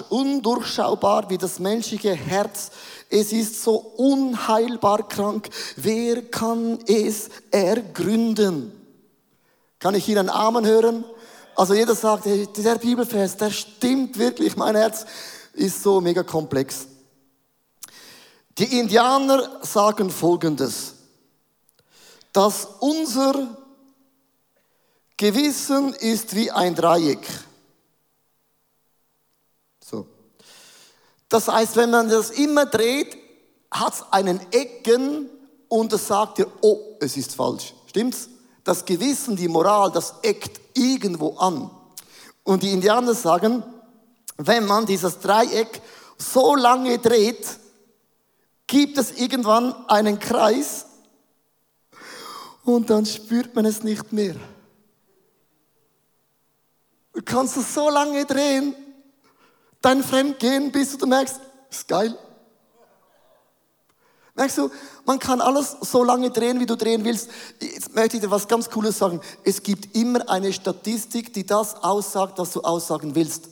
undurchschaubar 0.09 1.29
wie 1.29 1.38
das 1.38 1.59
menschliche 1.59 2.13
Herz. 2.13 2.71
Es 3.09 3.31
ist 3.31 3.63
so 3.63 3.75
unheilbar 3.75 5.07
krank. 5.07 5.50
Wer 5.77 6.24
kann 6.24 6.79
es 6.88 7.29
ergründen? 7.51 8.74
Kann 9.79 9.96
ich 9.96 10.03
hier 10.03 10.20
einen 10.20 10.29
Amen 10.29 10.65
hören? 10.65 11.05
Also 11.55 11.74
jeder 11.74 11.96
sagt, 11.96 12.25
dieser 12.25 12.77
Bibelvers, 12.77 13.37
der 13.37 13.50
stimmt 13.51 14.20
wirklich, 14.20 14.57
mein 14.57 14.75
Herz 14.75 15.05
ist 15.53 15.81
so 15.81 16.01
mega 16.01 16.24
komplex. 16.24 16.87
Die 18.57 18.79
Indianer 18.79 19.63
sagen 19.63 20.09
Folgendes, 20.09 20.96
dass 22.33 22.67
unser 22.79 23.55
Gewissen 25.15 25.93
ist 25.93 26.35
wie 26.35 26.50
ein 26.50 26.74
Dreieck. 26.74 27.27
So. 29.83 30.07
Das 31.29 31.48
heißt, 31.48 31.75
wenn 31.75 31.91
man 31.91 32.09
das 32.09 32.31
immer 32.31 32.65
dreht, 32.65 33.17
hat 33.70 33.93
es 33.93 34.03
einen 34.11 34.39
Ecken 34.51 35.29
und 35.67 35.93
es 35.93 36.07
sagt 36.07 36.39
dir, 36.39 36.48
oh, 36.61 36.98
es 37.00 37.15
ist 37.17 37.35
falsch. 37.35 37.74
Stimmt's? 37.87 38.29
Das 38.63 38.83
Gewissen, 38.83 39.35
die 39.35 39.48
Moral, 39.48 39.91
das 39.91 40.15
eckt 40.24 40.59
irgendwo 40.74 41.37
an. 41.37 41.70
Und 42.43 42.63
die 42.63 42.72
Indianer 42.72 43.13
sagen, 43.13 43.63
wenn 44.37 44.65
man 44.65 44.85
dieses 44.85 45.20
Dreieck 45.20 45.81
so 46.17 46.55
lange 46.55 46.98
dreht, 47.00 47.46
gibt 48.68 48.98
es 48.98 49.12
irgendwann 49.14 49.74
einen 49.88 50.20
Kreis 50.20 50.86
und 52.64 52.90
dann 52.90 53.06
spürt 53.06 53.56
man 53.56 53.66
es 53.66 53.82
nicht 53.82 54.12
mehr. 54.12 54.36
Du 57.14 57.22
kannst 57.24 57.58
es 57.58 57.74
so 57.74 57.90
lange 57.90 58.25
drehen, 58.25 58.75
dein 59.82 60.03
Fremdgehen, 60.03 60.72
bis 60.72 60.98
du 60.98 61.08
merkst, 61.08 61.40
ist 61.72 61.88
geil. 61.88 62.16
Merkst 64.36 64.58
du, 64.60 64.70
man 65.03 65.18
kann 65.18 65.42
alles 65.42 65.77
so 65.82 66.03
lange 66.03 66.30
drehen, 66.30 66.60
wie 66.60 66.68
du 66.68 66.75
drehen 66.75 67.03
willst. 67.03 67.30
Jetzt 67.60 67.96
möchte 67.96 68.18
ich 68.18 68.22
dir 68.22 68.30
was 68.30 68.48
ganz 68.48 68.70
Cooles 68.70 69.00
sagen. 69.00 69.20
Es 69.44 69.64
gibt 69.64 69.96
immer 69.96 70.30
eine 70.30 70.53
Statistik, 70.53 71.34
die 71.34 71.44
das 71.44 71.74
aussagt, 71.75 72.38
was 72.38 72.51
du 72.51 72.62
aussagen 72.62 73.16
willst. 73.16 73.50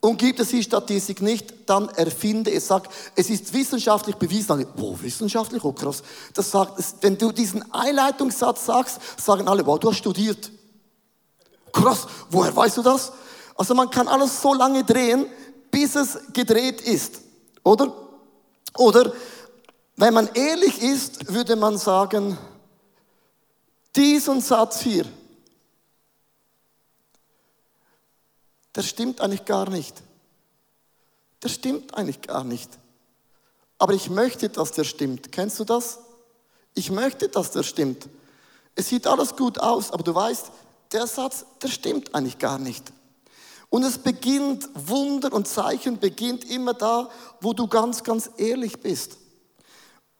Und 0.00 0.18
gibt 0.18 0.38
es 0.38 0.50
die 0.50 0.62
Statistik 0.62 1.22
nicht, 1.22 1.68
dann 1.68 1.88
erfinde 1.88 2.52
es. 2.52 2.68
Sag, 2.68 2.88
es 3.16 3.30
ist 3.30 3.52
wissenschaftlich 3.52 4.16
bewiesen. 4.16 4.66
Wo 4.76 4.96
wissenschaftlich? 5.00 5.64
Oh, 5.64 5.72
krass. 5.72 6.02
Das 6.34 6.50
sagt, 6.50 6.78
wenn 7.00 7.18
du 7.18 7.32
diesen 7.32 7.72
Einleitungssatz 7.72 8.66
sagst, 8.66 9.00
sagen 9.18 9.48
alle, 9.48 9.66
wow, 9.66 9.78
du 9.78 9.90
hast 9.90 9.98
studiert. 9.98 10.50
Krass, 11.72 12.06
woher 12.30 12.54
weißt 12.54 12.76
du 12.76 12.82
das? 12.82 13.12
Also 13.56 13.74
man 13.74 13.90
kann 13.90 14.06
alles 14.06 14.40
so 14.40 14.54
lange 14.54 14.84
drehen, 14.84 15.26
bis 15.70 15.94
es 15.94 16.18
gedreht 16.32 16.80
ist. 16.82 17.20
Oder? 17.64 17.92
Oder 18.76 19.12
wenn 19.96 20.14
man 20.14 20.28
ehrlich 20.34 20.80
ist, 20.82 21.32
würde 21.32 21.56
man 21.56 21.78
sagen, 21.78 22.38
diesen 23.96 24.40
Satz 24.42 24.80
hier, 24.80 25.06
der 28.76 28.82
stimmt 28.82 29.20
eigentlich 29.20 29.44
gar 29.44 29.68
nicht. 29.70 30.02
Der 31.42 31.48
stimmt 31.48 31.94
eigentlich 31.94 32.22
gar 32.22 32.44
nicht. 32.44 32.70
Aber 33.78 33.94
ich 33.94 34.10
möchte, 34.10 34.48
dass 34.48 34.72
der 34.72 34.84
stimmt. 34.84 35.32
Kennst 35.32 35.58
du 35.58 35.64
das? 35.64 35.98
Ich 36.74 36.90
möchte, 36.90 37.28
dass 37.28 37.50
der 37.50 37.62
stimmt. 37.62 38.08
Es 38.74 38.88
sieht 38.88 39.06
alles 39.06 39.34
gut 39.36 39.58
aus, 39.58 39.90
aber 39.90 40.02
du 40.02 40.14
weißt, 40.14 40.50
der 40.92 41.06
Satz, 41.06 41.46
der 41.62 41.68
stimmt 41.68 42.14
eigentlich 42.14 42.38
gar 42.38 42.58
nicht. 42.58 42.92
Und 43.70 43.82
es 43.82 43.98
beginnt, 43.98 44.68
Wunder 44.74 45.32
und 45.32 45.48
Zeichen 45.48 45.98
beginnt 45.98 46.44
immer 46.44 46.74
da, 46.74 47.10
wo 47.40 47.52
du 47.52 47.66
ganz, 47.66 48.04
ganz 48.04 48.30
ehrlich 48.36 48.78
bist. 48.80 49.16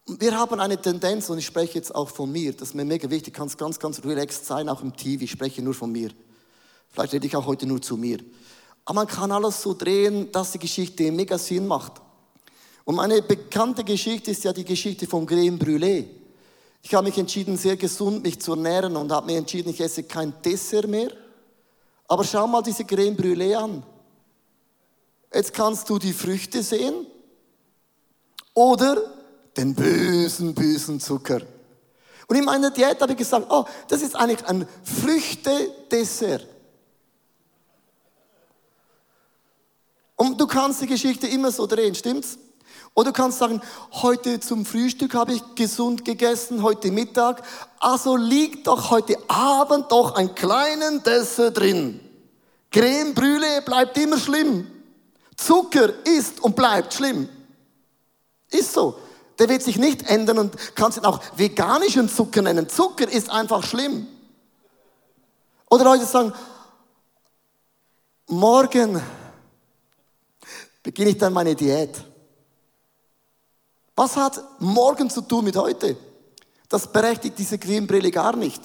Wir 0.06 0.36
haben 0.38 0.60
eine 0.60 0.80
Tendenz, 0.80 1.28
und 1.30 1.38
ich 1.38 1.46
spreche 1.46 1.74
jetzt 1.74 1.94
auch 1.94 2.08
von 2.08 2.30
mir, 2.30 2.52
das 2.52 2.68
ist 2.68 2.74
mir 2.74 2.84
mega 2.84 3.10
wichtig, 3.10 3.34
kannst 3.34 3.58
ganz, 3.58 3.78
ganz 3.78 4.02
relaxed 4.04 4.46
sein, 4.46 4.68
auch 4.68 4.82
im 4.82 4.96
TV, 4.96 5.24
ich 5.24 5.30
spreche 5.30 5.62
nur 5.62 5.74
von 5.74 5.92
mir. 5.92 6.10
Vielleicht 6.88 7.12
rede 7.12 7.26
ich 7.26 7.36
auch 7.36 7.46
heute 7.46 7.66
nur 7.66 7.82
zu 7.82 7.96
mir. 7.96 8.18
Aber 8.86 9.00
man 9.00 9.06
kann 9.08 9.32
alles 9.32 9.60
so 9.60 9.74
drehen, 9.74 10.30
dass 10.32 10.52
die 10.52 10.60
Geschichte 10.60 11.10
mega 11.10 11.36
Sinn 11.36 11.66
macht. 11.66 12.00
Und 12.84 12.94
meine 12.94 13.20
bekannte 13.20 13.82
Geschichte 13.82 14.30
ist 14.30 14.44
ja 14.44 14.52
die 14.52 14.64
Geschichte 14.64 15.08
von 15.08 15.26
Creme 15.26 15.58
Brûlée. 15.58 16.04
Ich 16.82 16.94
habe 16.94 17.08
mich 17.08 17.18
entschieden, 17.18 17.56
sehr 17.56 17.76
gesund 17.76 18.22
mich 18.22 18.40
zu 18.40 18.52
ernähren 18.52 18.94
und 18.94 19.10
habe 19.10 19.26
mir 19.26 19.38
entschieden, 19.38 19.70
ich 19.70 19.80
esse 19.80 20.04
kein 20.04 20.32
Dessert 20.40 20.86
mehr. 20.86 21.10
Aber 22.06 22.22
schau 22.22 22.46
mal 22.46 22.62
diese 22.62 22.84
Creme 22.84 23.16
Brûlée 23.16 23.56
an. 23.56 23.82
Jetzt 25.34 25.52
kannst 25.52 25.90
du 25.90 25.98
die 25.98 26.12
Früchte 26.12 26.62
sehen 26.62 27.06
oder 28.54 29.02
den 29.56 29.74
bösen, 29.74 30.54
bösen 30.54 31.00
Zucker. 31.00 31.40
Und 32.28 32.36
in 32.36 32.44
meiner 32.44 32.70
Diät 32.70 33.00
habe 33.00 33.12
ich 33.12 33.18
gesagt, 33.18 33.46
oh, 33.50 33.64
das 33.88 34.02
ist 34.02 34.14
eigentlich 34.14 34.46
ein 34.46 34.66
Früchtedessert. 34.84 36.46
Und 40.16 40.40
du 40.40 40.46
kannst 40.46 40.82
die 40.82 40.86
Geschichte 40.86 41.26
immer 41.26 41.52
so 41.52 41.66
drehen, 41.66 41.94
stimmt's? 41.94 42.38
Oder 42.94 43.12
du 43.12 43.12
kannst 43.12 43.38
sagen, 43.38 43.60
heute 43.92 44.40
zum 44.40 44.64
Frühstück 44.64 45.14
habe 45.14 45.34
ich 45.34 45.42
gesund 45.54 46.04
gegessen, 46.04 46.62
heute 46.62 46.90
Mittag, 46.90 47.42
also 47.78 48.16
liegt 48.16 48.66
doch 48.66 48.90
heute 48.90 49.16
Abend 49.28 49.92
doch 49.92 50.14
ein 50.14 50.34
kleinen 50.34 51.02
Dessert 51.02 51.58
drin. 51.58 52.00
Creme 52.70 53.14
Brûlée 53.14 53.60
bleibt 53.60 53.98
immer 53.98 54.18
schlimm. 54.18 54.66
Zucker 55.36 55.92
ist 56.06 56.40
und 56.40 56.56
bleibt 56.56 56.94
schlimm. 56.94 57.28
Ist 58.50 58.72
so 58.72 58.96
der 59.38 59.48
wird 59.48 59.62
sich 59.62 59.78
nicht 59.78 60.08
ändern 60.08 60.38
und 60.38 60.74
kannst 60.74 60.98
ihn 60.98 61.04
auch 61.04 61.20
veganischen 61.36 62.08
Zucker 62.08 62.42
nennen. 62.42 62.68
Zucker 62.68 63.08
ist 63.08 63.30
einfach 63.30 63.64
schlimm. 63.64 64.06
Oder 65.68 65.84
Leute 65.84 66.06
sagen, 66.06 66.32
morgen 68.28 69.02
beginne 70.86 71.10
ich 71.10 71.18
dann 71.18 71.32
meine 71.32 71.56
Diät. 71.56 71.90
Was 73.96 74.16
hat 74.16 74.40
morgen 74.60 75.10
zu 75.10 75.20
tun 75.20 75.44
mit 75.44 75.56
heute? 75.56 75.96
Das 76.68 76.92
berechtigt 76.92 77.36
diese 77.36 77.58
Greenbrille 77.58 78.12
gar 78.12 78.36
nicht. 78.36 78.62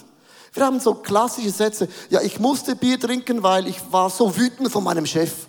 Wir 0.53 0.63
haben 0.63 0.79
so 0.79 0.93
klassische 0.93 1.49
Sätze. 1.49 1.87
Ja, 2.11 2.21
ich 2.21 2.39
musste 2.39 2.75
Bier 2.75 2.99
trinken, 2.99 3.41
weil 3.41 3.65
ich 3.65 3.79
war 3.91 4.11
so 4.11 4.37
wütend 4.37 4.71
von 4.71 4.83
meinem 4.83 5.07
Chef. 5.07 5.47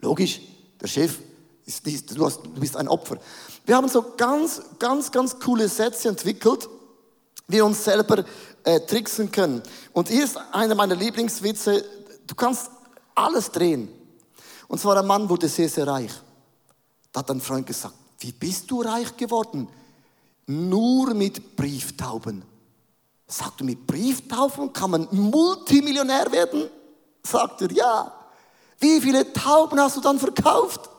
Logisch, 0.00 0.42
der 0.78 0.88
Chef 0.88 1.20
ist 1.64 1.86
nicht, 1.86 2.14
du, 2.14 2.26
hast, 2.26 2.44
du 2.44 2.60
bist 2.60 2.76
ein 2.76 2.88
Opfer. 2.88 3.16
Wir 3.64 3.74
haben 3.74 3.88
so 3.88 4.04
ganz, 4.14 4.60
ganz, 4.78 5.10
ganz 5.10 5.40
coole 5.40 5.70
Sätze 5.70 6.10
entwickelt, 6.10 6.68
wie 7.48 7.56
wir 7.56 7.64
uns 7.64 7.82
selber 7.82 8.26
äh, 8.64 8.78
tricksen 8.80 9.32
können. 9.32 9.62
Und 9.94 10.10
hier 10.10 10.24
ist 10.24 10.36
einer 10.52 10.74
meiner 10.74 10.96
Lieblingswitze. 10.96 11.82
Du 12.26 12.34
kannst 12.34 12.70
alles 13.14 13.50
drehen. 13.50 13.88
Und 14.68 14.80
zwar 14.80 14.98
ein 14.98 15.06
Mann 15.06 15.28
wurde 15.28 15.48
sehr, 15.48 15.68
sehr 15.68 15.86
reich. 15.86 16.12
Da 17.12 17.20
hat 17.20 17.30
ein 17.30 17.40
Freund 17.40 17.66
gesagt, 17.66 17.94
wie 18.18 18.32
bist 18.32 18.70
du 18.70 18.82
reich 18.82 19.16
geworden? 19.16 19.68
Nur 20.46 21.14
mit 21.14 21.56
Brieftauben. 21.56 22.44
Sagt 23.26 23.60
du, 23.60 23.64
mit 23.64 23.86
Brieftauben 23.86 24.72
kann 24.72 24.90
man 24.90 25.08
Multimillionär 25.10 26.30
werden? 26.30 26.68
Sagt 27.22 27.62
er, 27.62 27.72
ja. 27.72 28.12
Wie 28.78 29.00
viele 29.00 29.32
Tauben 29.32 29.80
hast 29.80 29.96
du 29.96 30.00
dann 30.00 30.18
verkauft? 30.18 30.90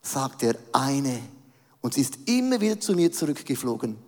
Sagt 0.00 0.42
er, 0.42 0.54
eine. 0.72 1.20
Und 1.80 1.94
sie 1.94 2.02
ist 2.02 2.18
immer 2.26 2.60
wieder 2.60 2.80
zu 2.80 2.92
mir 2.92 3.10
zurückgeflogen. 3.12 3.98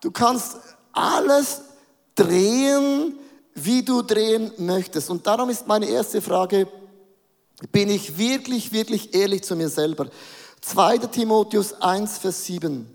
Du 0.00 0.10
kannst 0.10 0.56
alles 0.92 1.62
drehen, 2.14 3.18
wie 3.66 3.82
du 3.82 4.02
drehen 4.02 4.52
möchtest. 4.58 5.10
Und 5.10 5.26
darum 5.26 5.50
ist 5.50 5.66
meine 5.66 5.86
erste 5.86 6.22
Frage, 6.22 6.68
bin 7.72 7.90
ich 7.90 8.16
wirklich, 8.16 8.72
wirklich 8.72 9.14
ehrlich 9.14 9.42
zu 9.42 9.56
mir 9.56 9.68
selber? 9.68 10.08
2. 10.60 10.98
Timotheus 10.98 11.80
1, 11.80 12.18
Vers 12.18 12.44
7. 12.44 12.86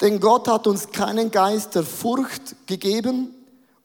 Denn 0.00 0.18
Gott 0.18 0.48
hat 0.48 0.66
uns 0.66 0.90
keinen 0.90 1.30
Geist 1.30 1.74
der 1.74 1.82
Furcht 1.82 2.66
gegeben, 2.66 3.34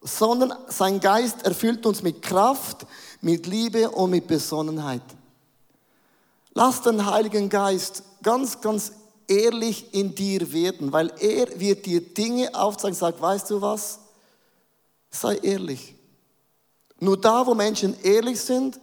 sondern 0.00 0.54
sein 0.68 1.00
Geist 1.00 1.42
erfüllt 1.44 1.84
uns 1.84 2.02
mit 2.02 2.22
Kraft, 2.22 2.86
mit 3.20 3.46
Liebe 3.46 3.90
und 3.90 4.10
mit 4.10 4.26
Besonnenheit. 4.26 5.02
Lass 6.54 6.80
den 6.80 7.04
Heiligen 7.04 7.48
Geist 7.48 8.02
ganz, 8.22 8.60
ganz 8.60 8.92
ehrlich 9.28 9.92
in 9.92 10.14
dir 10.14 10.52
werden, 10.52 10.92
weil 10.92 11.12
er 11.18 11.60
wird 11.60 11.84
dir 11.84 12.00
Dinge 12.00 12.54
aufzeigen, 12.54 12.96
sagt, 12.96 13.20
weißt 13.20 13.50
du 13.50 13.60
was? 13.60 13.98
Sei 15.16 15.36
ehrlich. 15.36 15.94
Nur 17.00 17.20
da, 17.20 17.46
wo 17.46 17.54
Menschen 17.54 17.96
ehrlich 18.02 18.40
sind, 18.40 18.80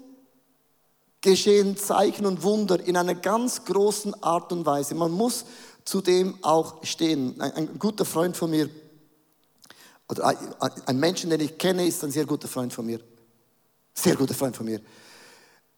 geschehen 1.21 1.77
Zeichen 1.77 2.25
und 2.25 2.43
Wunder 2.43 2.79
in 2.79 2.97
einer 2.97 3.15
ganz 3.15 3.63
großen 3.65 4.21
Art 4.23 4.51
und 4.51 4.65
Weise. 4.65 4.93
Man 4.95 5.11
muss 5.11 5.45
zu 5.85 6.01
dem 6.01 6.37
auch 6.43 6.83
stehen. 6.83 7.39
Ein, 7.39 7.51
ein 7.53 7.79
guter 7.79 8.05
Freund 8.05 8.35
von 8.35 8.51
mir, 8.51 8.69
oder 10.09 10.35
ein, 10.85 10.99
Menschen, 10.99 11.29
den 11.29 11.39
ich 11.39 11.57
kenne, 11.57 11.87
ist 11.87 12.03
ein 12.03 12.11
sehr 12.11 12.25
guter 12.25 12.47
Freund 12.47 12.73
von 12.73 12.85
mir. 12.85 12.99
Sehr 13.93 14.15
guter 14.15 14.33
Freund 14.33 14.55
von 14.55 14.65
mir. 14.65 14.81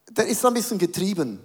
Der 0.10 0.28
ist 0.28 0.46
ein 0.46 0.54
bisschen 0.54 0.78
getrieben. 0.78 1.40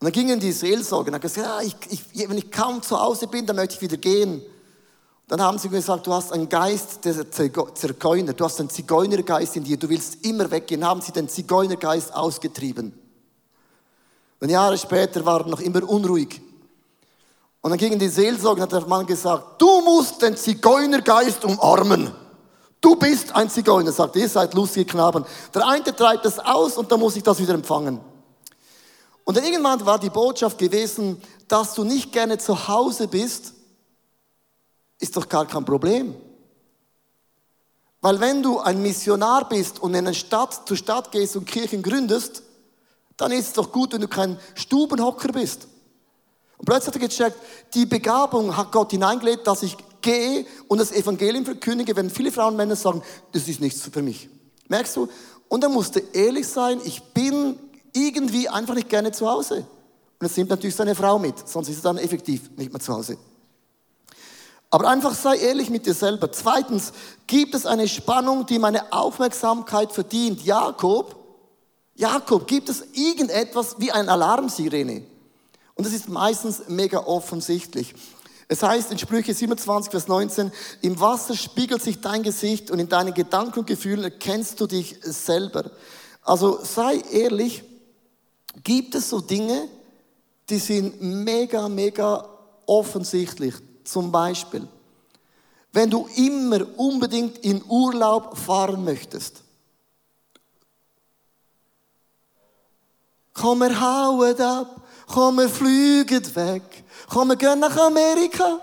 Und 0.00 0.04
dann 0.04 0.12
ging 0.12 0.28
in 0.28 0.40
die 0.40 0.52
Seelsorge 0.52 1.10
und 1.10 1.14
hat 1.14 1.22
gesagt, 1.22 1.46
ja, 1.46 1.60
ich, 1.60 1.76
ich, 1.90 2.28
wenn 2.28 2.38
ich 2.38 2.50
kaum 2.50 2.82
zu 2.82 2.98
Hause 2.98 3.26
bin, 3.26 3.46
dann 3.46 3.56
möchte 3.56 3.74
ich 3.74 3.80
wieder 3.82 3.96
gehen. 3.96 4.42
Dann 5.28 5.42
haben 5.42 5.58
sie 5.58 5.68
gesagt, 5.68 6.06
du 6.06 6.12
hast 6.12 6.32
einen 6.32 6.48
Geist 6.48 7.04
der 7.04 7.30
Zigeuner, 7.30 8.32
du 8.32 8.44
hast 8.44 8.60
einen 8.60 8.70
Zigeunergeist 8.70 9.56
in 9.56 9.64
dir, 9.64 9.76
du 9.76 9.88
willst 9.88 10.24
immer 10.24 10.50
weggehen. 10.50 10.84
Haben 10.84 11.02
sie 11.02 11.12
den 11.12 11.28
Zigeunergeist 11.28 12.14
ausgetrieben. 12.14 12.98
Und 14.40 14.48
Jahre 14.48 14.78
später 14.78 15.24
war 15.26 15.40
er 15.40 15.48
noch 15.48 15.60
immer 15.60 15.86
unruhig. 15.86 16.40
Und 17.60 17.70
dann 17.70 17.78
ging 17.78 17.92
in 17.92 17.98
die 17.98 18.08
Seelsorge 18.08 18.62
hat 18.62 18.72
der 18.72 18.86
Mann 18.86 19.04
gesagt, 19.04 19.60
du 19.60 19.82
musst 19.82 20.22
den 20.22 20.34
Zigeunergeist 20.34 21.44
umarmen. 21.44 22.10
Du 22.80 22.96
bist 22.96 23.34
ein 23.34 23.50
Zigeuner, 23.50 23.92
sagt 23.92 24.16
ihr 24.16 24.28
seid 24.28 24.54
lustige 24.54 24.86
Knaben. 24.86 25.26
Der 25.52 25.66
eine 25.66 25.94
treibt 25.94 26.24
das 26.24 26.38
aus 26.38 26.78
und 26.78 26.90
dann 26.90 27.00
muss 27.00 27.16
ich 27.16 27.22
das 27.22 27.38
wieder 27.38 27.52
empfangen. 27.52 28.00
Und 29.24 29.36
dann 29.36 29.44
irgendwann 29.44 29.84
war 29.84 29.98
die 29.98 30.08
Botschaft 30.08 30.56
gewesen, 30.56 31.20
dass 31.48 31.74
du 31.74 31.84
nicht 31.84 32.12
gerne 32.12 32.38
zu 32.38 32.68
Hause 32.68 33.08
bist, 33.08 33.52
ist 34.98 35.16
doch 35.16 35.28
gar 35.28 35.46
kein 35.46 35.64
Problem. 35.64 36.14
Weil 38.00 38.20
wenn 38.20 38.42
du 38.42 38.58
ein 38.58 38.80
Missionar 38.80 39.48
bist 39.48 39.80
und 39.80 39.90
in 39.94 40.06
eine 40.06 40.14
Stadt 40.14 40.66
zur 40.66 40.76
Stadt 40.76 41.10
gehst 41.10 41.36
und 41.36 41.46
Kirchen 41.46 41.82
gründest, 41.82 42.42
dann 43.16 43.32
ist 43.32 43.48
es 43.48 43.52
doch 43.54 43.72
gut, 43.72 43.92
wenn 43.92 44.00
du 44.00 44.08
kein 44.08 44.38
Stubenhocker 44.54 45.32
bist. 45.32 45.66
Und 46.58 46.64
plötzlich 46.64 46.94
hat 46.94 47.02
er 47.02 47.08
gecheckt, 47.08 47.38
die 47.74 47.86
Begabung 47.86 48.56
hat 48.56 48.72
Gott 48.72 48.92
hineingelegt, 48.92 49.46
dass 49.46 49.62
ich 49.62 49.76
gehe 50.00 50.46
und 50.68 50.78
das 50.78 50.92
Evangelium 50.92 51.44
verkündige, 51.44 51.94
wenn 51.96 52.10
viele 52.10 52.30
Frauen 52.30 52.50
und 52.50 52.56
Männer 52.56 52.76
sagen, 52.76 53.02
das 53.32 53.48
ist 53.48 53.60
nichts 53.60 53.82
für 53.82 54.02
mich. 54.02 54.28
Merkst 54.68 54.96
du? 54.96 55.08
Und 55.48 55.64
er 55.64 55.70
musste 55.70 56.00
ehrlich 56.12 56.46
sein, 56.46 56.80
ich 56.84 57.02
bin 57.02 57.58
irgendwie 57.92 58.48
einfach 58.48 58.74
nicht 58.74 58.88
gerne 58.88 59.12
zu 59.12 59.28
Hause. 59.28 59.66
Und 60.20 60.26
es 60.26 60.36
nimmt 60.36 60.50
natürlich 60.50 60.76
seine 60.76 60.94
Frau 60.94 61.18
mit, 61.18 61.48
sonst 61.48 61.68
ist 61.68 61.78
er 61.78 61.94
dann 61.94 61.98
effektiv 61.98 62.50
nicht 62.56 62.72
mehr 62.72 62.80
zu 62.80 62.92
Hause. 62.92 63.18
Aber 64.70 64.88
einfach 64.88 65.14
sei 65.14 65.36
ehrlich 65.36 65.70
mit 65.70 65.86
dir 65.86 65.94
selber. 65.94 66.30
Zweitens, 66.30 66.92
gibt 67.26 67.54
es 67.54 67.64
eine 67.64 67.88
Spannung, 67.88 68.44
die 68.46 68.58
meine 68.58 68.92
Aufmerksamkeit 68.92 69.92
verdient? 69.92 70.42
Jakob, 70.42 71.16
Jakob, 71.94 72.46
gibt 72.46 72.68
es 72.68 72.84
irgendetwas 72.92 73.76
wie 73.78 73.90
ein 73.90 74.08
Alarmsirene? 74.08 75.02
Und 75.74 75.86
das 75.86 75.94
ist 75.94 76.08
meistens 76.08 76.62
mega 76.68 76.98
offensichtlich. 76.98 77.94
Es 78.46 78.62
heißt 78.62 78.90
in 78.92 78.98
Sprüche 78.98 79.34
27, 79.34 79.90
Vers 79.90 80.08
19, 80.08 80.50
im 80.80 81.00
Wasser 81.00 81.36
spiegelt 81.36 81.82
sich 81.82 82.00
dein 82.00 82.22
Gesicht 82.22 82.70
und 82.70 82.78
in 82.78 82.88
deinen 82.88 83.14
Gedanken 83.14 83.60
und 83.60 83.66
Gefühlen 83.66 84.04
erkennst 84.04 84.60
du 84.60 84.66
dich 84.66 84.96
selber. 85.02 85.70
Also 86.22 86.58
sei 86.62 87.02
ehrlich, 87.10 87.62
gibt 88.64 88.94
es 88.94 89.10
so 89.10 89.20
Dinge, 89.20 89.68
die 90.48 90.58
sind 90.58 91.02
mega, 91.02 91.68
mega 91.68 92.28
offensichtlich. 92.66 93.54
Zum 93.88 94.12
Beispiel, 94.12 94.68
wenn 95.72 95.88
du 95.88 96.06
immer 96.16 96.60
unbedingt 96.76 97.38
in 97.38 97.64
Urlaub 97.66 98.36
fahren 98.36 98.84
möchtest. 98.84 99.42
Komm, 103.32 103.60
wir 103.60 103.80
hauen 103.80 104.38
ab, 104.42 104.82
komm, 105.06 105.38
wir 105.38 105.48
fliegen 105.48 106.36
weg, 106.36 106.84
komm, 107.08 107.28
wir 107.28 107.36
gehen 107.36 107.60
nach 107.60 107.74
Amerika. 107.78 108.60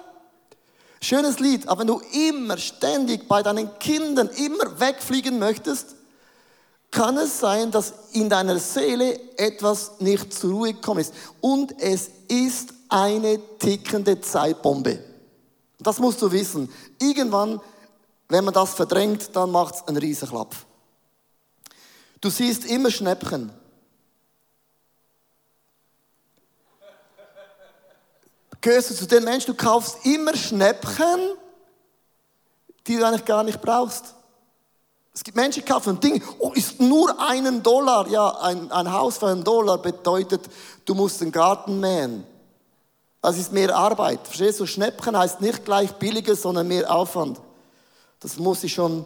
Schönes 1.02 1.40
Lied, 1.40 1.68
aber 1.68 1.80
wenn 1.80 1.88
du 1.88 2.02
immer 2.30 2.60
ständig 2.60 3.28
bei 3.28 3.42
deinen 3.42 3.80
Kindern 3.80 4.30
immer 4.30 4.80
wegfliegen 4.80 5.40
möchtest, 5.40 5.96
kann 6.92 7.18
es 7.18 7.40
sein, 7.40 7.72
dass 7.72 7.94
in 8.12 8.30
deiner 8.30 8.60
Seele 8.60 9.20
etwas 9.38 10.00
nicht 10.00 10.32
zur 10.32 10.52
Ruhe 10.52 10.74
gekommen 10.74 11.00
ist. 11.00 11.16
Und 11.42 11.82
es 11.82 12.12
ist 12.28 12.76
eine 12.90 13.40
tickende 13.58 14.22
Zeitbombe. 14.22 15.15
Das 15.80 16.00
musst 16.00 16.22
du 16.22 16.32
wissen. 16.32 16.72
Irgendwann, 17.00 17.60
wenn 18.30 18.46
man 18.46 18.54
das 18.54 18.74
verdrängt, 18.74 19.36
dann 19.36 19.52
macht 19.52 19.76
es 19.76 19.88
einen 19.88 19.98
riesen 19.98 20.30
Klapp. 20.30 20.56
Du 22.22 22.30
siehst 22.30 22.66
immer 22.66 22.90
Schnäppchen. 22.90 23.52
Gehörst 28.62 28.90
du 28.90 28.96
zu 28.96 29.06
den 29.06 29.24
Menschen, 29.24 29.52
du 29.52 29.54
kaufst 29.54 30.04
immer 30.06 30.36
Schnäppchen, 30.36 31.38
die 32.88 32.98
du 32.98 33.06
eigentlich 33.06 33.26
gar 33.26 33.44
nicht 33.44 33.62
brauchst. 33.62 34.16
Es 35.14 35.24
gibt 35.24 35.38
Menschen, 35.38 35.64
die 35.64 35.72
kaufen 35.72 36.00
Dinge, 36.00 36.22
oh, 36.40 36.52
ist 36.54 36.82
nur 36.82 37.20
einen 37.20 37.62
Dollar. 37.62 38.08
Ja, 38.08 38.38
ein, 38.42 38.72
ein 38.72 38.92
Haus 38.92 39.18
für 39.18 39.28
einen 39.28 39.44
Dollar 39.44 39.78
bedeutet, 39.78 40.42
du 40.84 40.94
musst 40.94 41.22
den 41.22 41.32
Garten 41.32 41.80
mähen. 41.80 42.26
Das 43.26 43.40
ist 43.40 43.52
mehr 43.52 43.76
Arbeit. 43.76 44.20
Verstehst 44.28 44.60
du? 44.60 44.68
Schnäppchen 44.68 45.18
heißt 45.18 45.42
nicht 45.42 45.66
gleich 45.66 45.92
billiger, 45.94 46.36
sondern 46.36 46.68
mehr 46.68 46.94
Aufwand. 46.94 47.42
Das 48.20 48.38
muss 48.38 48.64
ich 48.64 48.72
schon 48.72 49.04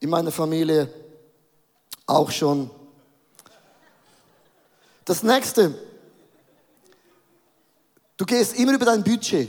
in 0.00 0.10
meiner 0.10 0.30
Familie 0.30 0.92
auch 2.04 2.30
schon. 2.30 2.70
Das 5.06 5.22
nächste. 5.22 5.74
Du 8.18 8.26
gehst 8.26 8.54
immer 8.58 8.74
über 8.74 8.84
dein 8.84 9.02
Budget. 9.02 9.48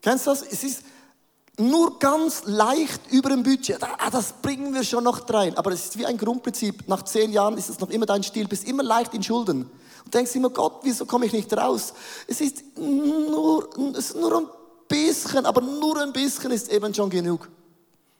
Kennst 0.00 0.26
du 0.26 0.30
das? 0.30 0.40
Es 0.40 0.64
ist, 0.64 0.84
nur 1.58 1.98
ganz 1.98 2.44
leicht 2.46 3.02
über 3.10 3.28
dem 3.28 3.42
Budget. 3.42 3.82
Ah, 3.82 4.08
das 4.08 4.32
bringen 4.40 4.72
wir 4.72 4.84
schon 4.84 5.04
noch 5.04 5.28
rein. 5.28 5.54
Aber 5.58 5.70
es 5.70 5.84
ist 5.84 5.98
wie 5.98 6.06
ein 6.06 6.16
Grundprinzip. 6.16 6.88
Nach 6.88 7.02
zehn 7.02 7.30
Jahren 7.30 7.58
ist 7.58 7.68
es 7.68 7.78
noch 7.78 7.90
immer 7.90 8.06
dein 8.06 8.22
Stil. 8.22 8.48
Bist 8.48 8.66
immer 8.66 8.82
leicht 8.82 9.12
in 9.12 9.22
Schulden. 9.22 9.70
Denkst 10.12 10.34
immer, 10.34 10.50
Gott, 10.50 10.80
wieso 10.82 11.06
komme 11.06 11.26
ich 11.26 11.32
nicht 11.32 11.52
raus? 11.56 11.94
Es 12.26 12.40
ist 12.40 12.76
nur, 12.76 13.68
es 13.96 14.10
ist 14.10 14.16
nur 14.16 14.36
ein 14.38 14.46
bisschen, 14.88 15.46
aber 15.46 15.60
nur 15.60 16.00
ein 16.00 16.12
bisschen 16.12 16.50
ist 16.50 16.70
eben 16.70 16.94
schon 16.94 17.08
genug. 17.08 17.48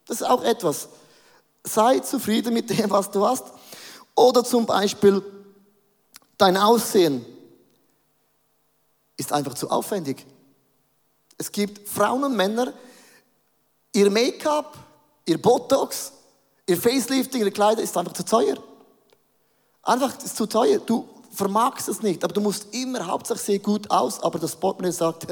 Das 0.07 0.21
ist 0.21 0.27
auch 0.27 0.43
etwas. 0.43 0.89
Sei 1.65 1.99
zufrieden 2.01 2.55
mit 2.55 2.71
dem, 2.71 2.91
was 2.91 3.11
du 3.11 3.27
hast. 3.27 3.45
Oder 4.15 4.43
zum 4.45 4.67
Beispiel 4.67 5.23
dein 6.39 6.57
Aussehen. 6.57 7.25
ist 9.17 9.33
einfach 9.33 9.55
zu 9.55 9.71
aufwendig. 9.71 10.27
Es 11.39 11.53
gibt 11.53 11.89
Frauen 11.89 12.25
und 12.25 12.37
Männer, 12.37 12.73
ihr 13.93 14.11
Make-up, 14.11 14.77
ihr 15.27 15.41
Botox, 15.41 16.13
ihr 16.67 16.77
Facelifting, 16.77 17.41
ihre 17.41 17.51
Kleider 17.51 17.83
ist 17.83 17.97
einfach 17.97 18.13
zu 18.13 18.25
teuer. 18.25 18.57
Einfach 19.83 20.17
ist 20.19 20.37
zu 20.37 20.47
teuer. 20.47 20.79
Du 20.79 21.09
vermagst 21.33 21.89
es 21.89 22.03
nicht, 22.03 22.23
aber 22.23 22.35
du 22.35 22.41
musst 22.41 22.75
immer, 22.75 23.07
Hauptsache 23.07 23.39
sehe 23.39 23.59
gut 23.59 23.91
aus, 23.91 24.23
aber 24.23 24.39
das 24.39 24.55
Portemonnaie 24.55 24.93
sagt, 24.93 25.27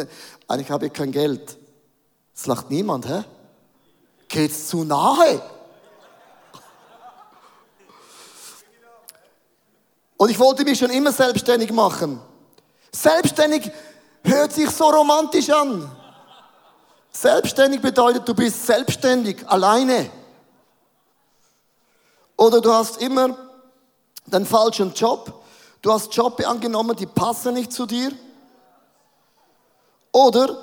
eigentlich 0.49 0.71
habe 0.71 0.87
ich 0.87 0.93
kein 0.93 1.13
Geld. 1.13 1.59
Das 2.35 2.47
lacht 2.47 2.71
niemand, 2.71 3.07
hä? 3.07 3.25
Geht's 4.29 4.69
zu 4.69 4.85
nahe? 4.85 5.43
Und 10.17 10.31
ich 10.31 10.39
wollte 10.39 10.65
mich 10.65 10.79
schon 10.79 10.91
immer 10.91 11.13
selbstständig 11.13 11.73
machen. 11.73 12.21
Selbstständig 12.93 13.71
hört 14.23 14.53
sich 14.53 14.71
so 14.71 14.91
romantisch 14.91 15.51
an. 15.51 15.91
Selbstständig 17.11 17.81
bedeutet, 17.81 18.29
du 18.29 18.35
bist 18.35 18.67
selbstständig, 18.67 19.49
alleine. 19.49 20.11
Oder 22.37 22.61
du 22.61 22.73
hast 22.73 23.03
immer 23.03 23.37
den 24.27 24.47
falschen 24.47 24.95
Job. 24.95 25.40
Du 25.83 25.93
hast 25.93 26.15
Jobs 26.15 26.45
angenommen, 26.45 26.97
die 26.97 27.07
passen 27.07 27.55
nicht 27.55 27.73
zu 27.73 27.87
dir. 27.87 28.13
Oder 30.13 30.59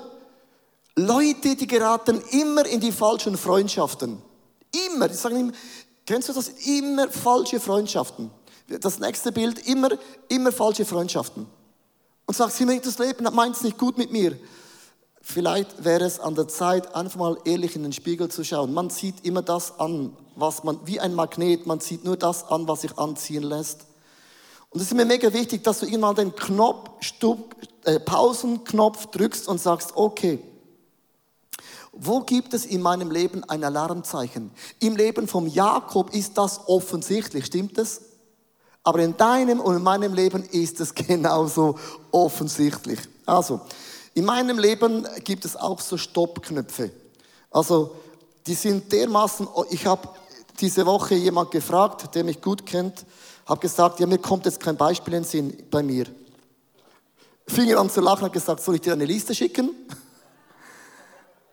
Leute, 0.94 1.56
die 1.56 1.66
geraten 1.66 2.20
immer 2.30 2.66
in 2.66 2.80
die 2.80 2.92
falschen 2.92 3.36
Freundschaften. 3.36 4.22
Immer, 4.90 5.08
die 5.08 5.14
sagen 5.14 5.40
immer, 5.40 5.52
kennst 6.06 6.28
du 6.28 6.32
das? 6.32 6.48
Immer 6.48 7.08
falsche 7.08 7.58
Freundschaften. 7.58 8.30
Das 8.80 8.98
nächste 8.98 9.32
Bild, 9.32 9.66
immer, 9.66 9.90
immer 10.28 10.52
falsche 10.52 10.84
Freundschaften. 10.84 11.46
Und 12.26 12.36
sagst, 12.36 12.60
das 12.60 12.98
Leben 12.98 13.26
meint 13.34 13.56
es 13.56 13.62
nicht 13.62 13.78
gut 13.78 13.96
mit 13.96 14.12
mir. 14.12 14.38
Vielleicht 15.22 15.84
wäre 15.84 16.04
es 16.04 16.20
an 16.20 16.34
der 16.34 16.48
Zeit, 16.48 16.94
einfach 16.94 17.18
mal 17.18 17.38
ehrlich 17.44 17.74
in 17.76 17.82
den 17.82 17.92
Spiegel 17.92 18.28
zu 18.28 18.44
schauen. 18.44 18.72
Man 18.72 18.90
sieht 18.90 19.24
immer 19.24 19.42
das 19.42 19.78
an, 19.78 20.16
was 20.36 20.64
man, 20.64 20.80
wie 20.86 21.00
ein 21.00 21.14
Magnet, 21.14 21.66
man 21.66 21.80
sieht 21.80 22.04
nur 22.04 22.16
das 22.16 22.48
an, 22.48 22.68
was 22.68 22.82
sich 22.82 22.96
anziehen 22.98 23.42
lässt. 23.42 23.87
Und 24.70 24.80
es 24.80 24.88
ist 24.88 24.94
mir 24.94 25.04
mega 25.04 25.32
wichtig, 25.32 25.64
dass 25.64 25.80
du 25.80 25.86
irgendwann 25.86 26.14
den 26.14 26.34
Knopf, 26.34 26.90
Stub, 27.00 27.54
äh, 27.84 27.98
Pausenknopf 27.98 29.06
drückst 29.06 29.48
und 29.48 29.60
sagst, 29.60 29.92
okay, 29.94 30.38
wo 31.92 32.20
gibt 32.20 32.54
es 32.54 32.66
in 32.66 32.82
meinem 32.82 33.10
Leben 33.10 33.42
ein 33.44 33.64
Alarmzeichen? 33.64 34.50
Im 34.78 34.96
Leben 34.96 35.26
vom 35.26 35.46
Jakob 35.46 36.14
ist 36.14 36.36
das 36.38 36.68
offensichtlich, 36.68 37.46
stimmt 37.46 37.78
es? 37.78 38.02
Aber 38.84 39.00
in 39.00 39.16
deinem 39.16 39.60
und 39.60 39.76
in 39.76 39.82
meinem 39.82 40.14
Leben 40.14 40.44
ist 40.44 40.80
es 40.80 40.94
genauso 40.94 41.78
offensichtlich. 42.10 43.00
Also, 43.26 43.60
in 44.14 44.24
meinem 44.24 44.58
Leben 44.58 45.06
gibt 45.24 45.44
es 45.44 45.56
auch 45.56 45.80
so 45.80 45.96
Stoppknöpfe. 45.96 46.90
Also, 47.50 47.96
die 48.46 48.54
sind 48.54 48.92
dermaßen, 48.92 49.48
ich 49.70 49.86
habe 49.86 50.08
diese 50.60 50.86
Woche 50.86 51.14
jemand 51.14 51.50
gefragt, 51.50 52.14
der 52.14 52.24
mich 52.24 52.40
gut 52.40 52.66
kennt, 52.66 53.04
habe 53.48 53.60
gesagt, 53.60 53.98
ja, 53.98 54.06
mir 54.06 54.18
kommt 54.18 54.44
jetzt 54.44 54.60
kein 54.60 54.76
Beispiel 54.76 55.14
in 55.14 55.22
den 55.22 55.28
Sinn 55.28 55.62
bei 55.70 55.82
mir. 55.82 56.06
Fing 57.46 57.68
er 57.68 57.80
an 57.80 57.88
zu 57.88 58.02
lachen 58.02 58.26
hat 58.26 58.32
gesagt, 58.32 58.60
soll 58.60 58.74
ich 58.74 58.82
dir 58.82 58.92
eine 58.92 59.06
Liste 59.06 59.34
schicken? 59.34 59.70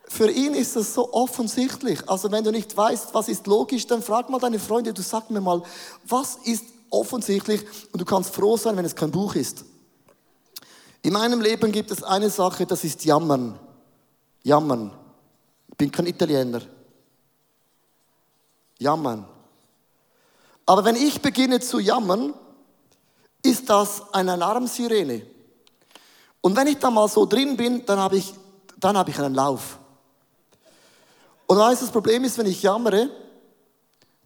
Für 0.08 0.29
ihn 0.29 0.53
ist 0.53 0.75
das 0.75 0.93
so 0.93 1.13
offensichtlich. 1.13 2.08
Also 2.10 2.31
wenn 2.31 2.43
du 2.43 2.51
nicht 2.51 2.75
weißt, 2.75 3.13
was 3.13 3.29
ist 3.29 3.47
logisch, 3.47 3.88
dann 3.88 4.01
frag 4.01 4.29
mal 4.29 4.39
deine 4.39 4.60
Freunde, 4.60 4.93
du 4.93 5.01
sag 5.01 5.29
mir 5.31 5.41
mal, 5.41 5.63
was 6.08 6.38
ist 6.43 6.65
offensichtlich 6.89 7.65
und 7.91 8.01
du 8.01 8.05
kannst 8.05 8.34
froh 8.34 8.58
sein, 8.58 8.77
wenn 8.77 8.86
es 8.86 8.95
kein 8.95 9.12
Buch 9.12 9.36
ist. 9.36 9.65
In 11.01 11.13
meinem 11.13 11.41
Leben 11.41 11.71
gibt 11.71 11.91
es 11.91 12.03
eine 12.03 12.29
Sache, 12.29 12.65
das 12.65 12.84
ist 12.84 13.05
Jammern. 13.05 13.58
Jammern. 14.43 14.91
Ich 15.69 15.77
bin 15.77 15.91
kein 15.91 16.08
Italiener. 16.08 16.62
Jammern. 18.79 19.25
Aber 20.65 20.84
wenn 20.84 20.95
ich 20.95 21.21
beginne 21.21 21.60
zu 21.60 21.80
jammern, 21.80 22.34
ist 23.43 23.69
das 23.69 24.13
eine 24.13 24.34
Alarmsirene. 24.34 25.25
Und 26.41 26.56
wenn 26.56 26.67
ich 26.67 26.78
da 26.78 26.89
mal 26.89 27.08
so 27.08 27.25
drin 27.25 27.56
bin, 27.56 27.86
dann 27.86 27.99
habe 27.99 28.17
ich, 28.17 28.34
dann 28.80 28.97
habe 28.97 29.12
ich 29.12 29.19
einen 29.19 29.36
Lauf. 29.36 29.80
Und 31.47 31.58
weißt 31.58 31.84
das 31.84 31.91
Problem 31.91 32.23
ist, 32.23 32.38
wenn 32.38 32.47
ich 32.47 32.63
jammere, 32.63 33.10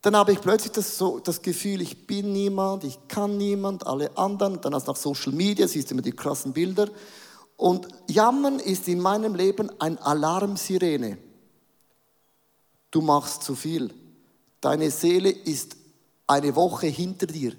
dann 0.01 0.15
habe 0.15 0.31
ich 0.31 0.39
plötzlich 0.39 0.71
das, 0.71 0.97
so, 0.97 1.19
das 1.19 1.41
Gefühl, 1.41 1.81
ich 1.81 2.07
bin 2.07 2.31
niemand, 2.31 2.85
ich 2.85 2.97
kann 3.09 3.37
niemand, 3.37 3.85
alle 3.85 4.17
anderen. 4.17 4.61
Dann 4.61 4.73
hast 4.73 4.87
du 4.87 4.91
nach 4.91 4.97
Social 4.97 5.33
Media, 5.33 5.67
siehst 5.67 5.89
du 5.89 5.95
immer 5.95 6.01
die 6.01 6.13
krassen 6.13 6.53
Bilder. 6.53 6.87
Und 7.57 7.87
Jammern 8.09 8.59
ist 8.59 8.87
in 8.87 9.01
meinem 9.01 9.35
Leben 9.35 9.69
ein 9.79 9.97
Alarmsirene. 9.97 11.17
Du 12.91 13.01
machst 13.01 13.43
zu 13.43 13.55
viel. 13.55 13.93
Deine 14.61 14.89
Seele 14.89 15.29
ist 15.29 15.75
eine 16.29 16.55
Woche 16.55 16.87
hinter 16.87 17.27
dir. 17.27 17.53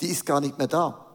Die 0.00 0.06
ist 0.06 0.26
gar 0.26 0.40
nicht 0.40 0.58
mehr 0.58 0.68
da. 0.68 1.06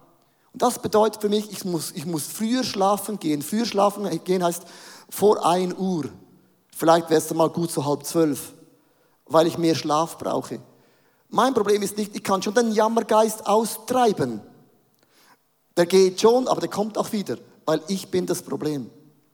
Und 0.52 0.62
das 0.62 0.80
bedeutet 0.80 1.22
für 1.22 1.30
mich, 1.30 1.52
ich 1.52 1.66
muss, 1.66 1.92
ich 1.92 2.06
muss 2.06 2.28
früher 2.28 2.64
schlafen 2.64 3.20
gehen. 3.20 3.42
Früher 3.42 3.66
schlafen 3.66 4.08
gehen 4.24 4.44
heißt 4.44 4.64
vor 5.10 5.46
1 5.46 5.76
Uhr. 5.78 6.06
Vielleicht 6.76 7.10
wäre 7.10 7.20
es 7.20 7.28
dann 7.28 7.38
mal 7.38 7.50
gut 7.50 7.72
so 7.72 7.86
halb 7.86 8.06
zwölf 8.06 8.54
weil 9.26 9.48
ich 9.48 9.58
mehr 9.58 9.76
Schlaf 9.76 10.18
brauche. 10.18 10.60
Mein 11.30 11.54
Problem 11.54 11.82
ist 11.82 11.98
nicht, 11.98 12.16
ich 12.16 12.24
kann 12.24 12.42
schon 12.42 12.54
den 12.54 12.72
Jammergeist 12.72 13.48
austreiben. 13.48 14.42
Der 15.76 15.86
geht 15.86 16.22
schon, 16.22 16.48
aber 16.48 16.62
der 16.62 16.70
kommt 16.70 16.98
auch 16.98 17.12
wieder, 17.12 17.38
weil 17.66 17.82
ich 17.88 18.10
bin 18.10 18.26
das 18.26 18.44
Problem. 18.44 18.90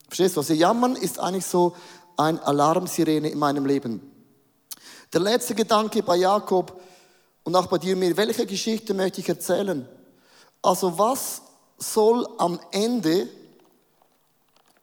Verstehst 0.08 0.36
du? 0.36 0.40
Also 0.40 0.54
Jammern 0.54 0.96
ist 0.96 1.20
eigentlich 1.20 1.46
so 1.46 1.76
ein 2.16 2.40
Alarmsirene 2.40 3.30
in 3.30 3.40
meinem 3.40 3.66
Leben. 3.66 4.02
Der 5.12 5.22
letzte 5.22 5.56
Gedanke 5.56 6.02
bei 6.04 6.16
Jakob 6.16 6.80
und 7.44 7.56
auch 7.56 7.68
bei 7.68 7.78
dir 7.78 7.96
mir, 7.96 8.16
welche 8.16 8.46
Geschichte 8.46 8.94
möchte 8.94 9.22
ich 9.22 9.30
erzählen? 9.30 9.88
Also 10.62 10.98
was 10.98 11.42
soll 11.78 12.28
am 12.38 12.60
Ende 12.72 13.28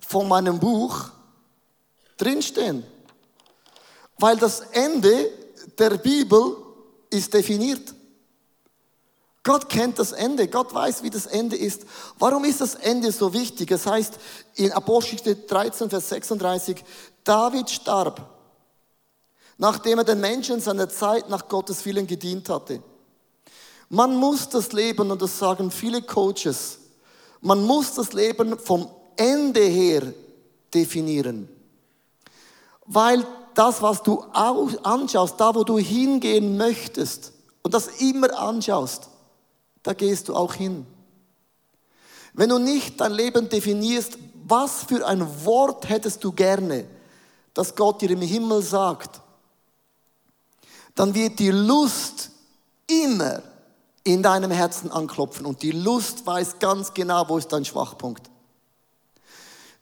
von 0.01 0.29
meinem 0.29 0.59
Buch 0.59 1.11
drinstehen? 2.17 2.85
Weil 4.19 4.37
das 4.37 4.61
Ende 4.73 5.31
der 5.79 5.91
Bibel 5.99 6.57
ist 7.11 7.33
definiert. 7.35 7.95
Gott 9.47 9.69
kennt 9.69 9.99
das 10.01 10.11
Ende. 10.11 10.49
Gott 10.49 10.75
weiß, 10.75 11.05
wie 11.05 11.11
das 11.11 11.27
Ende 11.27 11.55
ist. 11.55 11.83
Warum 12.19 12.45
ist 12.45 12.61
das 12.61 12.75
Ende 12.75 13.13
so 13.13 13.33
wichtig? 13.33 13.71
Es 13.71 13.87
heißt 13.87 14.15
in 14.57 14.73
Apostelgeschichte 14.73 15.37
13, 15.37 15.89
Vers 15.89 16.09
36, 16.09 16.85
David 17.23 17.71
starb, 17.71 18.29
nachdem 19.59 19.99
er 19.99 20.05
den 20.05 20.21
Menschen 20.21 20.61
seiner 20.61 20.89
Zeit 20.89 21.29
nach 21.29 21.49
Gottes 21.49 21.85
Willen 21.85 22.07
gedient 22.07 22.49
hatte. 22.49 22.83
Man 23.89 24.17
muss 24.17 24.49
das 24.49 24.73
Leben, 24.73 25.11
und 25.11 25.23
das 25.23 25.39
sagen 25.39 25.71
viele 25.71 26.03
Coaches, 26.03 26.79
man 27.41 27.63
muss 27.63 27.95
das 27.95 28.13
Leben 28.13 28.59
vom 28.59 28.89
Ende 29.17 29.61
her 29.61 30.03
definieren. 30.75 31.49
Weil 32.85 33.25
das, 33.55 33.81
was 33.81 34.03
du 34.03 34.21
anschaust, 34.21 35.41
da, 35.41 35.55
wo 35.55 35.65
du 35.65 35.79
hingehen 35.79 36.57
möchtest 36.57 37.33
und 37.63 37.73
das 37.73 37.87
immer 38.01 38.37
anschaust, 38.39 39.09
da 39.83 39.93
gehst 39.93 40.29
du 40.29 40.35
auch 40.35 40.55
hin. 40.55 40.87
Wenn 42.35 42.51
du 42.51 42.59
nicht 42.59 43.01
dein 43.01 43.13
Leben 43.13 43.49
definierst, 43.49 44.19
was 44.47 44.85
für 44.85 45.07
ein 45.07 45.45
Wort 45.45 45.89
hättest 45.89 46.23
du 46.23 46.33
gerne, 46.33 46.87
das 47.55 47.75
Gott 47.75 48.03
dir 48.03 48.11
im 48.11 48.21
Himmel 48.21 48.61
sagt, 48.63 49.23
dann 50.97 51.15
wird 51.15 51.39
die 51.39 51.51
Lust 51.51 52.31
immer 52.89 53.43
in 54.03 54.23
deinem 54.23 54.51
Herzen 54.51 54.91
anklopfen 54.91 55.47
und 55.47 55.63
die 55.63 55.73
Lust 55.73 56.27
weiß 56.27 56.59
ganz 56.59 56.93
genau, 56.93 57.29
wo 57.29 57.39
ist 57.39 57.53
dein 57.53 57.65
Schwachpunkt. 57.65 58.31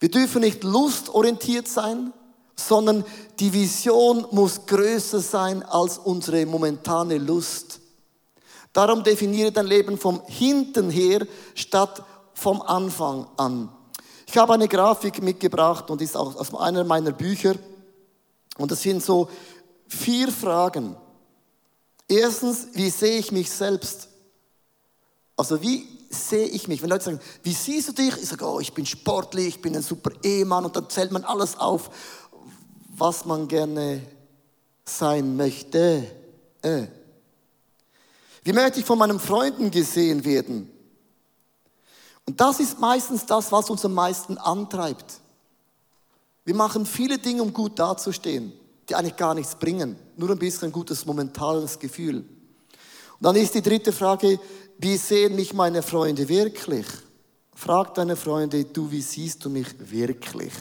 Wir 0.01 0.11
dürfen 0.11 0.43
nicht 0.43 0.65
lustorientiert 0.65 1.69
sein, 1.69 2.13
sondern 2.57 3.05
die 3.39 3.53
Vision 3.53 4.27
muss 4.31 4.67
größer 4.67 5.21
sein 5.21 5.63
als 5.63 5.99
unsere 5.99 6.47
momentane 6.47 7.19
Lust. 7.19 7.81
Darum 8.73 9.05
definiere 9.05 9.53
dein 9.53 9.67
Leben 9.67 9.99
vom 9.99 10.23
Hinten 10.27 10.91
her 10.91 11.27
statt 11.55 12.03
vom 12.35 12.61
Anfang 12.61 13.27
an. 13.37 13.69
Ich 14.27 14.37
habe 14.37 14.55
eine 14.55 14.69
Grafik 14.69 15.23
mitgebracht 15.23 15.91
und 15.91 16.03
ist 16.03 16.17
auch 16.17 16.35
aus 16.35 16.53
einer 16.55 16.83
meiner 16.83 17.13
Bücher. 17.13 17.55
Und 18.59 18.71
das 18.71 18.83
sind 18.83 19.03
so 19.03 19.29
vier 19.87 20.33
Fragen. 20.33 20.97
Erstens, 22.09 22.69
wie 22.73 22.91
sehe 22.91 23.19
ich 23.19 23.33
mich 23.33 23.51
selbst? 23.51 24.09
Also 25.37 25.61
wie 25.63 25.89
sehe 26.11 26.47
ich 26.47 26.69
mich? 26.69 26.83
Wenn 26.83 26.91
Leute 26.91 27.05
sagen, 27.05 27.21
wie 27.43 27.53
siehst 27.53 27.89
du 27.89 27.93
dich? 27.93 28.17
Ich 28.17 28.29
sage, 28.29 28.45
oh, 28.45 28.61
ich 28.61 28.73
bin 28.73 28.87
sportlich, 28.87 29.49
ich 29.49 29.63
bin 29.63 29.75
ein 29.75 29.83
super 29.83 30.11
Ehemann 30.23 30.65
und 30.65 30.77
dann 30.77 30.89
zählt 30.89 31.11
man 31.11 31.25
alles 31.25 31.59
auf 31.59 31.91
was 32.97 33.25
man 33.25 33.49
gerne 33.49 34.03
sein 34.85 35.37
möchte. 35.37 36.07
Äh. 36.63 36.87
Wie 38.43 38.53
möchte 38.53 38.81
ich 38.81 38.87
von 38.87 38.99
meinen 38.99 39.19
Freunden 39.19 39.71
gesehen 39.71 40.25
werden? 40.25 40.71
Und 42.27 42.41
das 42.41 42.61
ist 42.61 42.79
meistens 42.79 43.27
das, 43.27 43.53
was 43.53 43.69
uns 43.69 43.85
am 43.85 43.95
meisten 43.95 44.39
antreibt. 44.39 45.21
Wir 46.45 46.55
machen 46.55 46.87
viele 46.87 47.19
Dinge, 47.19 47.43
um 47.43 47.53
gut 47.53 47.79
dazustehen, 47.79 48.53
die 48.89 48.95
eigentlich 48.95 49.17
gar 49.17 49.35
nichts 49.35 49.55
bringen. 49.55 49.97
Nur 50.17 50.31
ein 50.31 50.39
bisschen 50.39 50.69
ein 50.69 50.73
gutes 50.73 51.07
momentanes 51.07 51.79
Gefühl. 51.79 52.19
Und 52.19 53.23
dann 53.23 53.37
ist 53.37 53.55
die 53.55 53.63
dritte 53.63 53.93
Frage, 53.93 54.39
wie 54.79 54.97
sehen 54.97 55.37
mich 55.37 55.55
meine 55.55 55.83
Freunde 55.83 56.29
wirklich? 56.29 56.87
Frag 57.55 57.95
deine 57.95 58.17
Freunde, 58.17 58.65
du, 58.65 58.91
wie 58.91 59.01
siehst 59.01 59.45
du 59.45 59.51
mich 59.51 59.69
wirklich? 59.79 60.53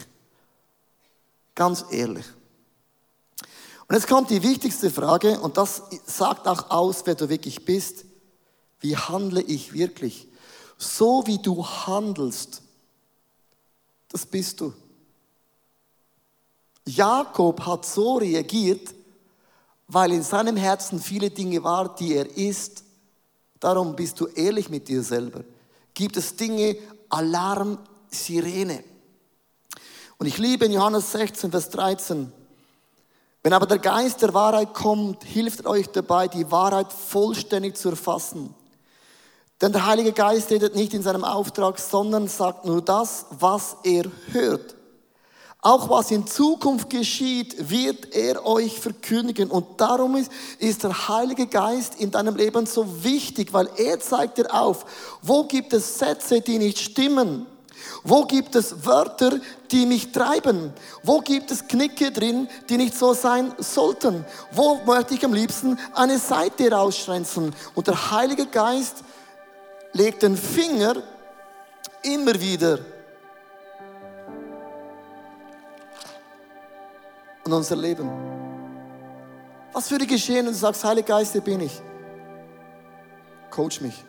Ganz 1.54 1.84
ehrlich. 1.90 2.24
Und 3.86 3.94
jetzt 3.94 4.08
kommt 4.08 4.30
die 4.30 4.42
wichtigste 4.42 4.90
Frage, 4.90 5.38
und 5.40 5.56
das 5.56 5.82
sagt 6.06 6.46
auch 6.48 6.70
aus, 6.70 7.02
wer 7.04 7.14
du 7.14 7.28
wirklich 7.28 7.64
bist. 7.64 8.06
Wie 8.80 8.96
handle 8.96 9.42
ich 9.42 9.72
wirklich? 9.72 10.28
So 10.78 11.26
wie 11.26 11.38
du 11.38 11.66
handelst, 11.66 12.62
das 14.08 14.26
bist 14.26 14.60
du. 14.60 14.72
Jakob 16.86 17.64
hat 17.64 17.86
so 17.86 18.16
reagiert, 18.16 18.94
weil 19.88 20.12
in 20.12 20.22
seinem 20.22 20.56
Herzen 20.56 21.00
viele 21.00 21.30
Dinge 21.30 21.62
waren, 21.64 21.90
die 21.98 22.14
er 22.14 22.36
ist. 22.36 22.84
Darum 23.60 23.96
bist 23.96 24.20
du 24.20 24.26
ehrlich 24.26 24.68
mit 24.68 24.88
dir 24.88 25.02
selber. 25.02 25.44
Gibt 25.94 26.16
es 26.16 26.36
Dinge, 26.36 26.76
Alarm, 27.08 27.78
Sirene. 28.08 28.84
Und 30.18 30.26
ich 30.26 30.38
liebe 30.38 30.66
in 30.66 30.72
Johannes 30.72 31.12
16, 31.12 31.50
Vers 31.50 31.70
13, 31.70 32.32
wenn 33.42 33.52
aber 33.52 33.66
der 33.66 33.78
Geist 33.78 34.22
der 34.22 34.32
Wahrheit 34.32 34.72
kommt, 34.72 35.22
hilft 35.22 35.66
euch 35.66 35.88
dabei, 35.88 36.28
die 36.28 36.50
Wahrheit 36.50 36.90
vollständig 36.92 37.76
zu 37.76 37.90
erfassen. 37.90 38.54
Denn 39.60 39.72
der 39.72 39.86
Heilige 39.86 40.12
Geist 40.12 40.50
redet 40.50 40.74
nicht 40.74 40.94
in 40.94 41.02
seinem 41.02 41.24
Auftrag, 41.24 41.78
sondern 41.78 42.26
sagt 42.26 42.64
nur 42.64 42.80
das, 42.80 43.26
was 43.30 43.76
er 43.84 44.04
hört. 44.32 44.74
Auch 45.64 45.88
was 45.88 46.10
in 46.10 46.26
Zukunft 46.26 46.90
geschieht, 46.90 47.70
wird 47.70 48.14
er 48.14 48.44
euch 48.44 48.78
verkündigen. 48.78 49.50
Und 49.50 49.80
darum 49.80 50.14
ist, 50.14 50.30
ist 50.58 50.82
der 50.84 51.08
Heilige 51.08 51.46
Geist 51.46 51.94
in 51.98 52.10
deinem 52.10 52.36
Leben 52.36 52.66
so 52.66 53.02
wichtig, 53.02 53.50
weil 53.54 53.70
er 53.78 53.98
zeigt 53.98 54.36
dir 54.36 54.52
auf, 54.52 54.84
wo 55.22 55.44
gibt 55.44 55.72
es 55.72 55.98
Sätze, 55.98 56.42
die 56.42 56.58
nicht 56.58 56.78
stimmen. 56.78 57.46
Wo 58.02 58.26
gibt 58.26 58.54
es 58.56 58.84
Wörter, 58.84 59.40
die 59.70 59.86
mich 59.86 60.12
treiben? 60.12 60.70
Wo 61.02 61.20
gibt 61.20 61.50
es 61.50 61.66
Knicke 61.66 62.12
drin, 62.12 62.46
die 62.68 62.76
nicht 62.76 62.94
so 62.94 63.14
sein 63.14 63.54
sollten? 63.56 64.26
Wo 64.52 64.82
möchte 64.84 65.14
ich 65.14 65.24
am 65.24 65.32
liebsten 65.32 65.78
eine 65.94 66.18
Seite 66.18 66.70
rausschränzen? 66.70 67.54
Und 67.74 67.86
der 67.86 68.10
Heilige 68.10 68.44
Geist 68.44 68.96
legt 69.94 70.24
den 70.24 70.36
Finger 70.36 70.96
immer 72.02 72.38
wieder 72.38 72.80
an 77.44 77.52
unser 77.52 77.76
Leben. 77.76 78.10
Was 79.72 79.90
würde 79.90 80.06
geschehen, 80.06 80.46
wenn 80.46 80.52
du 80.52 80.58
sagst, 80.58 80.84
Heiliger 80.84 81.18
Geist, 81.18 81.32
hier 81.32 81.40
bin 81.40 81.60
ich? 81.60 81.82
Coach 83.50 83.80
mich. 83.80 84.04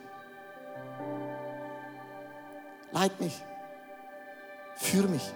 Leit 2.92 3.20
mich. 3.20 3.44
Führ 4.76 5.08
mich. 5.08 5.34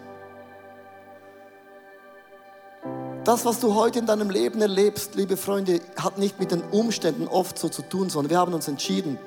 Das, 3.23 3.45
was 3.45 3.59
du 3.59 3.75
heute 3.75 3.99
in 3.99 4.05
deinem 4.05 4.29
Leben 4.29 4.61
erlebst, 4.61 5.15
liebe 5.15 5.35
Freunde, 5.35 5.81
hat 5.97 6.17
nicht 6.17 6.39
mit 6.39 6.51
den 6.51 6.61
Umständen 6.61 7.27
oft 7.27 7.59
so 7.59 7.69
zu 7.69 7.81
tun, 7.81 8.09
sondern 8.09 8.29
wir 8.29 8.37
haben 8.37 8.53
uns 8.53 8.67
entschieden 8.67 9.19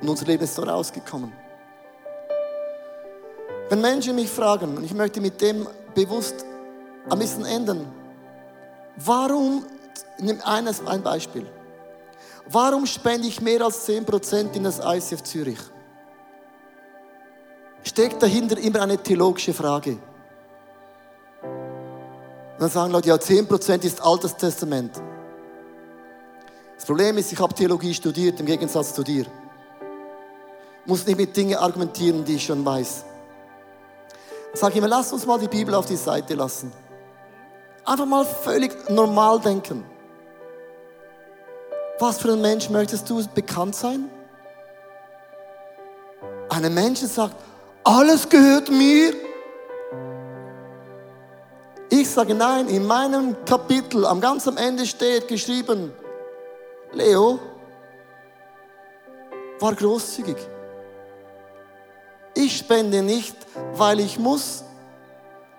und 0.00 0.08
unser 0.08 0.26
Leben 0.26 0.42
ist 0.42 0.56
so 0.56 0.62
rausgekommen. 0.62 1.32
Wenn 3.68 3.80
Menschen 3.80 4.14
mich 4.14 4.28
fragen, 4.28 4.76
und 4.76 4.84
ich 4.84 4.94
möchte 4.94 5.20
mit 5.20 5.40
dem 5.40 5.66
bewusst 5.94 6.44
ein 7.08 7.18
bisschen 7.18 7.44
ändern, 7.44 7.86
warum, 8.96 9.64
nimm 10.18 10.40
eines, 10.42 10.86
ein 10.86 11.02
Beispiel, 11.02 11.46
warum 12.48 12.86
spende 12.86 13.28
ich 13.28 13.40
mehr 13.40 13.62
als 13.62 13.88
10% 13.88 14.54
in 14.54 14.64
das 14.64 14.80
ICF 14.84 15.22
Zürich? 15.22 15.58
steckt 17.86 18.22
dahinter 18.22 18.58
immer 18.58 18.82
eine 18.82 18.98
theologische 18.98 19.54
Frage. 19.54 19.92
Und 21.42 22.60
dann 22.60 22.70
sagen 22.70 22.92
Leute, 22.92 23.08
ja, 23.08 23.14
10% 23.14 23.84
ist 23.84 24.02
Altes 24.02 24.36
Testament. 24.36 25.00
Das 26.74 26.84
Problem 26.84 27.16
ist, 27.18 27.32
ich 27.32 27.38
habe 27.38 27.54
Theologie 27.54 27.94
studiert, 27.94 28.40
im 28.40 28.46
Gegensatz 28.46 28.94
zu 28.94 29.02
dir. 29.02 29.22
Ich 29.22 30.86
muss 30.86 31.06
nicht 31.06 31.16
mit 31.16 31.36
Dingen 31.36 31.56
argumentieren, 31.56 32.24
die 32.24 32.34
ich 32.34 32.44
schon 32.44 32.64
weiß. 32.64 33.04
Sage 34.54 34.78
immer, 34.78 34.88
lass 34.88 35.12
uns 35.12 35.26
mal 35.26 35.38
die 35.38 35.48
Bibel 35.48 35.74
auf 35.74 35.86
die 35.86 35.96
Seite 35.96 36.34
lassen. 36.34 36.72
Einfach 37.86 38.06
mal 38.06 38.24
völlig 38.24 38.90
normal 38.90 39.38
denken. 39.38 39.84
Was 42.00 42.18
für 42.18 42.32
ein 42.32 42.40
Mensch 42.40 42.68
möchtest 42.68 43.08
du 43.08 43.24
bekannt 43.28 43.76
sein? 43.76 44.10
Ein 46.48 46.74
Mensch 46.74 47.00
sagt, 47.00 47.36
alles 47.84 48.28
gehört 48.28 48.70
mir. 48.70 49.14
Ich 51.88 52.10
sage 52.10 52.34
nein, 52.34 52.68
in 52.68 52.84
meinem 52.84 53.36
Kapitel 53.44 54.04
am 54.04 54.20
ganz 54.20 54.48
am 54.48 54.56
Ende 54.56 54.84
steht 54.84 55.28
geschrieben, 55.28 55.92
Leo 56.92 57.38
war 59.60 59.74
großzügig. 59.74 60.36
Ich 62.34 62.58
spende 62.58 63.02
nicht, 63.02 63.36
weil 63.74 64.00
ich 64.00 64.18
muss, 64.18 64.64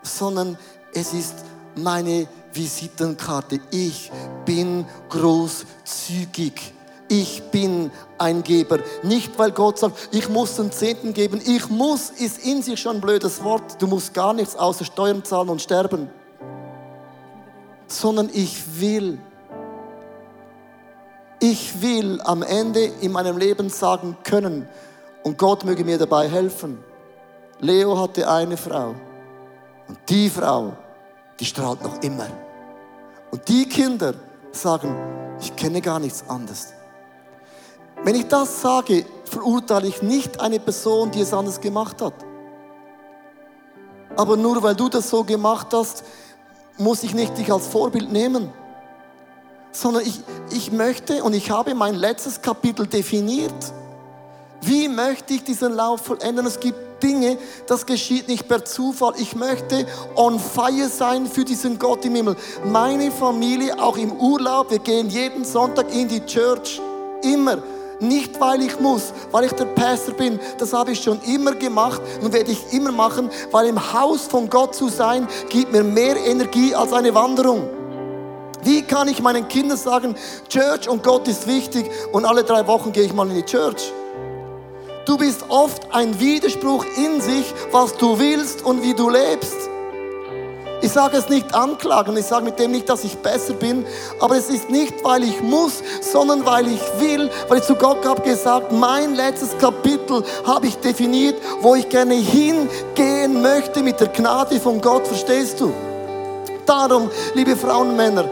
sondern 0.03 0.57
es 0.93 1.13
ist 1.13 1.35
meine 1.77 2.27
Visitenkarte. 2.53 3.59
Ich 3.71 4.11
bin 4.45 4.85
großzügig 5.09 6.73
ich 7.09 7.41
bin 7.51 7.91
ein 8.17 8.43
Geber. 8.43 8.79
Nicht, 9.03 9.37
weil 9.39 9.51
Gott 9.51 9.79
sagt, 9.79 10.09
ich 10.11 10.27
muss 10.29 10.55
den 10.55 10.71
Zehnten 10.71 11.13
geben. 11.13 11.39
Ich 11.45 11.69
muss 11.69 12.09
ist 12.09 12.45
in 12.45 12.61
sich 12.61 12.79
schon 12.79 12.97
ein 12.97 13.01
blödes 13.01 13.43
Wort. 13.43 13.81
Du 13.81 13.87
musst 13.87 14.13
gar 14.13 14.33
nichts 14.33 14.55
außer 14.55 14.83
Steuern 14.83 15.23
zahlen 15.23 15.49
und 15.49 15.61
sterben. 15.61 16.09
Sondern 17.87 18.29
ich 18.33 18.81
will. 18.81 19.19
Ich 21.39 21.81
will 21.81 22.19
am 22.21 22.41
Ende 22.41 22.83
in 23.01 23.11
meinem 23.11 23.37
Leben 23.37 23.69
sagen 23.69 24.17
können, 24.23 24.67
und 25.23 25.37
Gott 25.37 25.65
möge 25.65 25.83
mir 25.83 25.97
dabei 25.97 26.27
helfen. 26.29 26.83
Leo 27.59 27.99
hatte 27.99 28.29
eine 28.29 28.55
Frau. 28.55 28.95
Und 29.87 29.97
die 30.09 30.29
Frau, 30.29 30.73
die 31.39 31.45
strahlt 31.45 31.81
noch 31.83 32.01
immer. 32.01 32.27
Und 33.31 33.47
die 33.47 33.67
Kinder 33.67 34.13
sagen, 34.51 34.95
ich 35.39 35.55
kenne 35.55 35.81
gar 35.81 35.99
nichts 35.99 36.23
anderes. 36.27 36.73
Wenn 38.03 38.15
ich 38.15 38.27
das 38.27 38.61
sage, 38.61 39.05
verurteile 39.25 39.87
ich 39.87 40.01
nicht 40.01 40.39
eine 40.39 40.59
Person, 40.59 41.11
die 41.11 41.21
es 41.21 41.33
anders 41.33 41.59
gemacht 41.59 42.01
hat. 42.01 42.13
Aber 44.15 44.37
nur 44.37 44.61
weil 44.63 44.75
du 44.75 44.89
das 44.89 45.09
so 45.09 45.23
gemacht 45.23 45.67
hast, 45.73 46.03
muss 46.77 47.03
ich 47.03 47.13
nicht 47.13 47.37
dich 47.37 47.51
als 47.51 47.67
Vorbild 47.67 48.11
nehmen. 48.11 48.51
Sondern 49.71 50.03
ich, 50.03 50.21
ich 50.51 50.71
möchte 50.71 51.23
und 51.23 51.33
ich 51.33 51.51
habe 51.51 51.75
mein 51.75 51.95
letztes 51.95 52.41
Kapitel 52.41 52.87
definiert. 52.87 53.73
Wie 54.61 54.87
möchte 54.87 55.35
ich 55.35 55.43
diesen 55.43 55.73
Lauf 55.73 56.01
vollenden? 56.01 56.45
Es 56.45 56.59
gibt 56.59 56.86
Dinge, 57.01 57.37
das 57.65 57.85
geschieht 57.85 58.27
nicht 58.27 58.47
per 58.47 58.65
Zufall. 58.65 59.13
Ich 59.17 59.35
möchte 59.35 59.85
on 60.15 60.39
fire 60.39 60.89
sein 60.89 61.25
für 61.25 61.45
diesen 61.45 61.79
Gott 61.79 62.05
im 62.05 62.15
Himmel. 62.15 62.35
Meine 62.65 63.11
Familie, 63.11 63.79
auch 63.79 63.97
im 63.97 64.13
Urlaub, 64.13 64.71
wir 64.71 64.79
gehen 64.79 65.09
jeden 65.09 65.45
Sonntag 65.45 65.93
in 65.93 66.07
die 66.07 66.25
Church. 66.25 66.81
Immer. 67.23 67.57
Nicht, 67.99 68.39
weil 68.39 68.61
ich 68.61 68.79
muss, 68.79 69.11
weil 69.31 69.45
ich 69.45 69.53
der 69.53 69.65
Pastor 69.65 70.13
bin. 70.13 70.39
Das 70.59 70.71
habe 70.71 70.91
ich 70.91 71.01
schon 71.01 71.19
immer 71.21 71.53
gemacht 71.53 72.01
und 72.21 72.31
werde 72.31 72.51
ich 72.51 72.71
immer 72.71 72.91
machen, 72.91 73.29
weil 73.51 73.67
im 73.67 73.93
Haus 73.93 74.27
von 74.27 74.49
Gott 74.49 74.75
zu 74.75 74.87
sein, 74.87 75.27
gibt 75.49 75.71
mir 75.71 75.83
mehr 75.83 76.15
Energie 76.15 76.75
als 76.75 76.93
eine 76.93 77.13
Wanderung. 77.15 77.67
Wie 78.63 78.81
kann 78.81 79.07
ich 79.07 79.21
meinen 79.21 79.47
Kindern 79.47 79.77
sagen, 79.77 80.15
Church 80.49 80.87
und 80.87 81.03
Gott 81.03 81.27
ist 81.27 81.47
wichtig 81.47 81.89
und 82.11 82.25
alle 82.25 82.43
drei 82.43 82.67
Wochen 82.67 82.91
gehe 82.91 83.03
ich 83.03 83.13
mal 83.13 83.27
in 83.29 83.35
die 83.35 83.45
Church? 83.45 83.93
Du 85.07 85.17
bist 85.17 85.45
oft 85.47 85.87
ein 85.93 86.19
Widerspruch 86.19 86.83
in 86.97 87.21
sich, 87.21 87.53
was 87.71 87.95
du 87.95 88.19
willst 88.19 88.65
und 88.65 88.83
wie 88.83 88.93
du 88.93 89.09
lebst. 89.09 89.55
Ich 90.81 90.91
sage 90.91 91.15
es 91.15 91.29
nicht 91.29 91.55
anklagen, 91.55 92.17
ich 92.17 92.25
sage 92.25 92.43
mit 92.43 92.59
dem 92.59 92.71
nicht, 92.71 92.89
dass 92.89 93.05
ich 93.05 93.15
besser 93.15 93.53
bin, 93.53 93.85
aber 94.19 94.35
es 94.35 94.49
ist 94.49 94.69
nicht, 94.69 94.93
weil 95.05 95.23
ich 95.23 95.41
muss, 95.41 95.81
sondern 96.01 96.45
weil 96.45 96.67
ich 96.67 96.81
will, 96.99 97.29
weil 97.47 97.59
ich 97.59 97.63
zu 97.63 97.75
Gott 97.75 98.05
habe 98.05 98.21
gesagt, 98.21 98.73
mein 98.73 99.15
letztes 99.15 99.57
Kapitel 99.57 100.25
habe 100.45 100.67
ich 100.67 100.75
definiert, 100.75 101.35
wo 101.61 101.75
ich 101.75 101.87
gerne 101.87 102.15
hingehen 102.15 103.41
möchte 103.41 103.83
mit 103.83 104.01
der 104.01 104.09
Gnade 104.09 104.59
von 104.59 104.81
Gott, 104.81 105.07
verstehst 105.07 105.61
du? 105.61 105.71
Darum, 106.65 107.09
liebe 107.33 107.55
Frauen 107.55 107.91
und 107.91 107.95
Männer, 107.95 108.29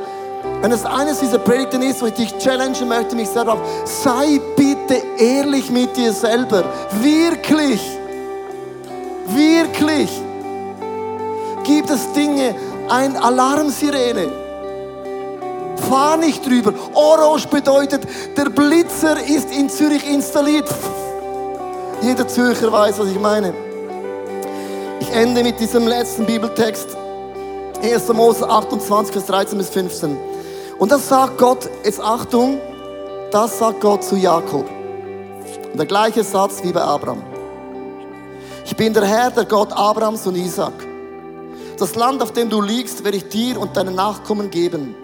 wenn 0.62 0.72
es 0.72 0.86
eines 0.86 1.20
dieser 1.20 1.38
Predigten 1.38 1.82
ist, 1.82 2.01
wo 2.01 2.08
ich 2.08 2.14
dich 2.14 2.38
challengen 2.38 2.88
möchte, 2.88 3.16
mich 3.16 3.30
selber 3.30 3.53
auch, 3.53 3.62
sei 3.86 4.39
bitte 4.56 5.01
ehrlich 5.18 5.70
mit 5.70 5.95
dir 5.95 6.12
selber. 6.12 6.64
Wirklich. 7.01 7.82
Wirklich. 9.28 10.10
Gibt 11.64 11.89
es 11.89 12.12
Dinge, 12.14 12.56
ein 12.89 13.16
Alarmsirene. 13.18 14.28
Fahr 15.89 16.18
nicht 16.18 16.45
drüber. 16.45 16.74
Orange 16.93 17.47
bedeutet, 17.47 18.03
der 18.38 18.49
Blitzer 18.49 19.22
ist 19.24 19.51
in 19.51 19.70
Zürich 19.70 20.08
installiert. 20.08 20.68
Jeder 22.01 22.28
Zürcher 22.28 22.72
weiß, 22.72 22.99
was 22.99 23.08
ich 23.08 23.20
meine. 23.20 23.53
Ich 24.99 25.12
ende 25.12 25.43
mit 25.43 25.60
diesem 25.60 25.88
letzten 25.88 26.26
Bibeltext. 26.26 26.88
1. 27.82 28.08
Mose 28.14 28.47
28, 28.47 29.14
Vers 29.14 29.26
13 29.26 29.58
bis 29.58 29.70
15. 29.70 30.34
Und 30.78 30.91
das 30.91 31.07
sagt 31.07 31.38
Gott, 31.38 31.69
jetzt 31.86 32.01
Achtung, 32.01 32.59
das 33.32 33.59
sagt 33.59 33.80
Gott 33.80 34.03
zu 34.03 34.17
Jakob. 34.17 34.69
Und 35.71 35.78
der 35.78 35.86
gleiche 35.86 36.23
Satz 36.23 36.61
wie 36.63 36.73
bei 36.73 36.82
Abraham. 36.82 37.23
Ich 38.65 38.76
bin 38.76 38.93
der 38.93 39.05
Herr, 39.05 39.32
der 39.32 39.45
Gott 39.45 39.71
Abrahams 39.71 40.28
und 40.28 40.36
Isaac. 40.36 40.73
Das 41.80 41.95
Land, 41.95 42.21
auf 42.21 42.34
dem 42.34 42.49
du 42.49 42.61
liegst, 42.61 43.03
werde 43.03 43.17
ich 43.17 43.30
dir 43.30 43.59
und 43.59 43.78
deinen 43.78 43.95
Nachkommen 43.95 44.49
geben. 44.49 44.95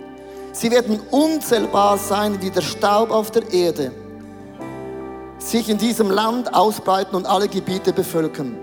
Sie 0.51 0.71
werden 0.71 0.99
unzählbar 1.11 1.97
sein 1.97 2.41
wie 2.41 2.49
der 2.49 2.61
Staub 2.61 3.09
auf 3.09 3.31
der 3.31 3.51
Erde, 3.53 3.91
sich 5.37 5.69
in 5.69 5.77
diesem 5.77 6.11
Land 6.11 6.53
ausbreiten 6.53 7.15
und 7.15 7.25
alle 7.25 7.47
Gebiete 7.47 7.93
bevölkern. 7.93 8.57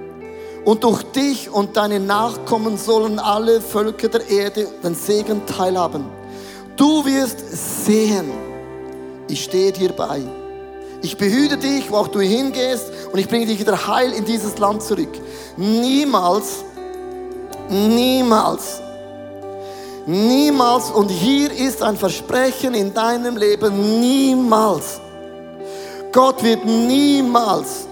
Und 0.64 0.84
durch 0.84 1.02
dich 1.04 1.50
und 1.50 1.76
deine 1.78 2.00
Nachkommen 2.00 2.76
sollen 2.76 3.18
alle 3.18 3.62
Völker 3.62 4.09
der 4.09 4.28
Erde 4.28 4.66
den 4.82 4.94
Segen 4.94 5.46
teilhaben. 5.46 6.17
Du 6.78 7.04
wirst 7.04 7.38
sehen, 7.84 8.30
ich 9.26 9.42
stehe 9.42 9.72
dir 9.72 9.92
bei. 9.92 10.22
Ich 11.02 11.16
behüte 11.16 11.56
dich, 11.56 11.90
wo 11.90 11.96
auch 11.96 12.06
du 12.06 12.20
hingehst, 12.20 12.86
und 13.12 13.18
ich 13.18 13.26
bringe 13.26 13.46
dich 13.46 13.58
wieder 13.58 13.88
heil 13.88 14.12
in 14.12 14.24
dieses 14.24 14.56
Land 14.58 14.84
zurück. 14.84 15.10
Niemals, 15.56 16.62
niemals, 17.68 18.80
niemals, 20.06 20.90
und 20.92 21.08
hier 21.08 21.50
ist 21.50 21.82
ein 21.82 21.96
Versprechen 21.96 22.74
in 22.74 22.94
deinem 22.94 23.36
Leben, 23.36 23.98
niemals. 23.98 25.00
Gott 26.12 26.44
wird 26.44 26.64
niemals 26.64 27.88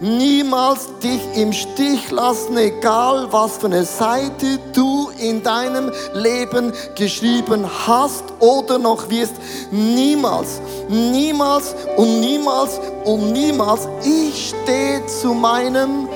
niemals 0.00 0.88
dich 1.02 1.20
im 1.36 1.52
Stich 1.52 2.10
lassen, 2.10 2.56
egal 2.56 3.28
was 3.30 3.58
für 3.58 3.66
eine 3.66 3.84
Seite 3.84 4.58
du 4.72 5.10
in 5.18 5.42
deinem 5.42 5.92
Leben 6.12 6.72
geschrieben 6.94 7.66
hast 7.86 8.24
oder 8.40 8.78
noch 8.78 9.08
wirst. 9.08 9.34
Niemals, 9.70 10.60
niemals 10.88 11.74
und 11.96 12.20
niemals 12.20 12.80
und 13.04 13.32
niemals. 13.32 13.88
Ich 14.04 14.54
stehe 14.62 15.06
zu 15.06 15.34
meinem 15.34 16.08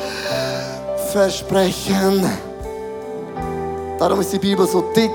Versprechen. 1.12 2.24
Darum 3.98 4.20
ist 4.20 4.32
die 4.32 4.38
Bibel 4.38 4.66
so 4.66 4.82
dick. 4.94 5.10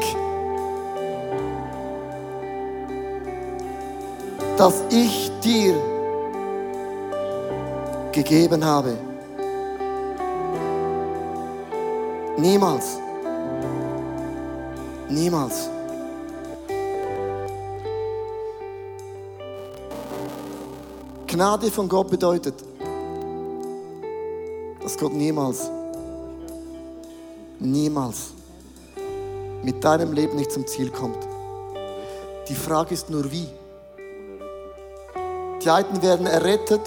Dass 4.57 4.84
ich 4.89 5.32
dir 5.43 5.93
gegeben 8.14 8.64
habe. 8.64 8.97
Niemals. 12.38 12.97
Niemals. 15.09 15.70
Gnade 21.28 21.72
von 21.72 21.89
Gott 21.89 22.09
bedeutet, 22.11 22.53
dass 24.82 24.97
Gott 24.97 25.14
niemals, 25.14 25.70
niemals 27.59 28.34
mit 29.64 29.84
deinem 29.84 30.14
Leben 30.14 30.36
nicht 30.36 30.51
zum 30.51 30.68
Ziel 30.68 30.91
kommt. 30.91 31.18
Die 32.49 32.55
Frage 32.55 32.93
ist 32.93 33.09
nur 33.09 33.32
wie. 33.32 33.47
Die 35.64 35.70
einen 35.70 36.01
werden 36.01 36.28
errettet, 36.28 36.82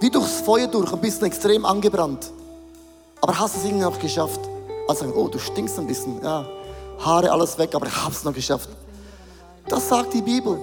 wie 0.00 0.10
durchs 0.10 0.40
Feuer 0.40 0.66
durch, 0.66 0.92
ein 0.92 1.00
bisschen 1.00 1.26
extrem 1.26 1.64
angebrannt. 1.64 2.30
Aber 3.20 3.38
hast 3.38 3.56
es 3.56 3.64
irgendwie 3.64 3.84
noch 3.84 3.98
geschafft? 3.98 4.40
Also, 4.86 5.06
oh, 5.06 5.28
du 5.28 5.38
stinkst 5.38 5.78
ein 5.78 5.86
bisschen, 5.86 6.22
ja. 6.22 6.46
Haare, 7.00 7.30
alles 7.30 7.58
weg, 7.58 7.74
aber 7.74 7.86
ich 7.86 8.04
hab's 8.04 8.24
noch 8.24 8.32
geschafft. 8.32 8.68
Das 9.68 9.88
sagt 9.88 10.14
die 10.14 10.22
Bibel. 10.22 10.58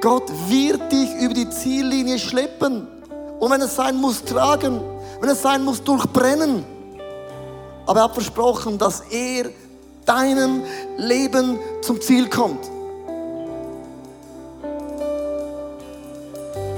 Gott 0.00 0.30
wird 0.48 0.92
dich 0.92 1.10
über 1.20 1.34
die 1.34 1.48
Ziellinie 1.48 2.18
schleppen. 2.18 2.86
Und 3.40 3.50
wenn 3.50 3.62
es 3.62 3.74
sein 3.74 3.96
muss, 3.96 4.22
tragen. 4.22 4.80
Wenn 5.20 5.30
es 5.30 5.42
sein 5.42 5.64
muss, 5.64 5.82
durchbrennen. 5.82 6.64
Aber 7.86 8.00
er 8.00 8.04
hat 8.04 8.14
versprochen, 8.14 8.78
dass 8.78 9.00
er 9.10 9.50
deinem 10.04 10.62
Leben 10.98 11.58
zum 11.82 12.00
Ziel 12.00 12.28
kommt. 12.28 12.70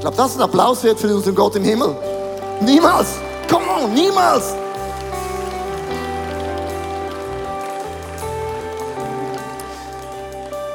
Glaube, 0.06 0.18
das 0.18 0.30
ist 0.30 0.36
ein 0.36 0.42
Applaus 0.42 0.84
wert 0.84 1.00
für 1.00 1.12
unseren 1.12 1.34
Gott 1.34 1.56
im 1.56 1.64
Himmel. 1.64 1.96
Niemals. 2.60 3.08
Come 3.50 3.64
on, 3.66 3.92
niemals. 3.92 4.54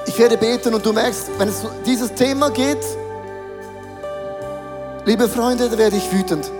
Ich 0.05 0.19
werde 0.19 0.35
beten 0.35 0.73
und 0.73 0.85
du 0.85 0.91
merkst, 0.91 1.29
wenn 1.37 1.47
es 1.47 1.63
um 1.63 1.69
dieses 1.85 2.13
Thema 2.13 2.49
geht, 2.49 2.83
liebe 5.05 5.29
Freunde, 5.29 5.69
da 5.69 5.77
werde 5.77 5.95
ich 5.95 6.11
wütend. 6.11 6.51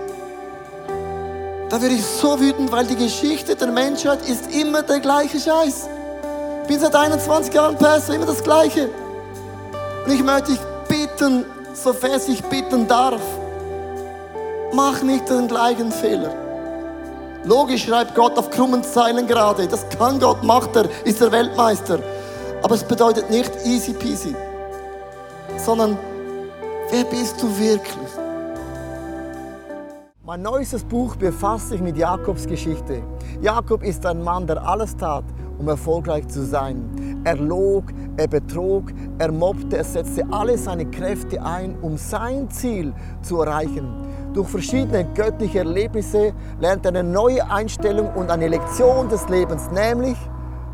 Da 1.68 1.82
werde 1.82 1.94
ich 1.94 2.06
so 2.06 2.40
wütend, 2.40 2.72
weil 2.72 2.86
die 2.86 2.96
Geschichte 2.96 3.54
der 3.54 3.68
Menschheit 3.68 4.26
ist 4.26 4.50
immer 4.50 4.80
der 4.80 5.00
gleiche 5.00 5.38
Scheiß. 5.38 5.90
Ich 6.62 6.68
bin 6.68 6.80
seit 6.80 6.96
21 6.96 7.52
Jahren 7.52 7.76
Pastor, 7.76 8.14
immer 8.14 8.24
das 8.24 8.42
Gleiche. 8.42 8.88
Und 10.06 10.10
ich 10.10 10.24
möchte 10.24 10.52
dich 10.52 10.60
bitten, 10.88 11.44
so 11.74 11.92
fest 11.92 12.28
ich 12.28 12.42
bitten 12.44 12.86
darf, 12.86 13.22
mach 14.72 15.02
nicht 15.02 15.28
den 15.28 15.48
gleichen 15.48 15.90
Fehler. 15.90 16.34
Logisch 17.44 17.84
schreibt 17.84 18.14
Gott 18.14 18.38
auf 18.38 18.50
krummen 18.50 18.84
Zeilen 18.84 19.26
gerade. 19.26 19.66
Das 19.66 19.88
kann 19.88 20.20
Gott, 20.20 20.42
macht 20.44 20.76
er, 20.76 20.86
ist 21.04 21.20
der 21.20 21.32
Weltmeister. 21.32 21.98
Aber 22.62 22.74
es 22.74 22.84
bedeutet 22.84 23.28
nicht 23.30 23.50
easy 23.64 23.92
peasy, 23.92 24.34
sondern 25.56 25.98
wer 26.90 27.04
bist 27.04 27.42
du 27.42 27.48
wirklich? 27.58 28.08
Mein 30.24 30.42
neuestes 30.42 30.84
Buch 30.84 31.16
befasst 31.16 31.70
sich 31.70 31.80
mit 31.80 31.96
Jakobs 31.96 32.46
Geschichte. 32.46 33.02
Jakob 33.40 33.82
ist 33.82 34.06
ein 34.06 34.22
Mann, 34.22 34.46
der 34.46 34.64
alles 34.64 34.96
tat, 34.96 35.24
um 35.58 35.68
erfolgreich 35.68 36.28
zu 36.28 36.46
sein. 36.46 36.88
Er 37.24 37.36
log, 37.36 37.84
er 38.16 38.26
betrog, 38.26 38.92
er 39.18 39.30
mobbte, 39.30 39.76
er 39.78 39.84
setzte 39.84 40.24
alle 40.32 40.58
seine 40.58 40.86
Kräfte 40.86 41.40
ein, 41.42 41.76
um 41.80 41.96
sein 41.96 42.50
Ziel 42.50 42.92
zu 43.22 43.40
erreichen. 43.40 43.86
Durch 44.34 44.48
verschiedene 44.48 45.06
göttliche 45.14 45.58
Erlebnisse 45.58 46.32
lernt 46.60 46.84
er 46.84 46.88
eine 46.88 47.04
neue 47.04 47.48
Einstellung 47.48 48.12
und 48.14 48.30
eine 48.30 48.48
Lektion 48.48 49.08
des 49.08 49.28
Lebens, 49.28 49.70
nämlich, 49.70 50.16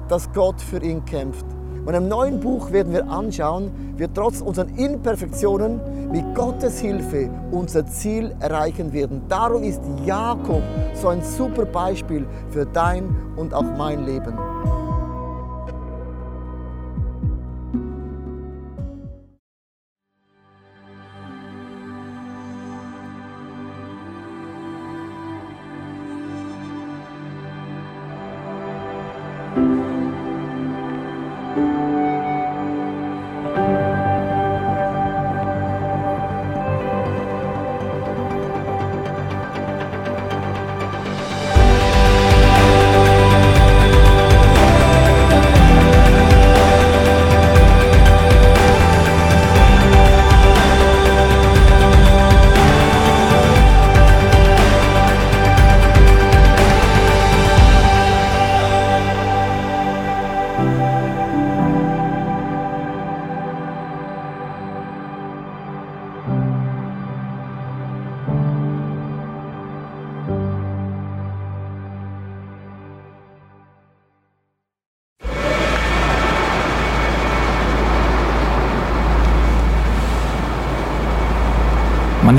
dass 0.09 0.33
Gott 0.33 0.61
für 0.61 0.83
ihn 0.83 1.05
kämpft. 1.05 1.45
Und 1.85 1.95
im 1.95 2.09
neuen 2.09 2.41
Buch 2.41 2.71
werden 2.73 2.93
wir 2.93 3.09
anschauen, 3.09 3.71
wie 3.97 4.07
trotz 4.09 4.41
unseren 4.41 4.69
Imperfektionen 4.77 5.81
mit 6.11 6.35
Gottes 6.35 6.79
Hilfe 6.81 7.29
unser 7.51 7.87
Ziel 7.87 8.35
erreichen 8.41 8.93
werden. 8.93 9.23
Darum 9.29 9.63
ist 9.63 9.81
Jakob 10.05 10.63
so 10.95 11.09
ein 11.09 11.23
super 11.23 11.67
Beispiel 11.67 12.27
für 12.51 12.65
dein 12.65 13.15
und 13.37 13.53
auch 13.53 13.77
mein 13.77 14.07
Leben. 14.07 14.35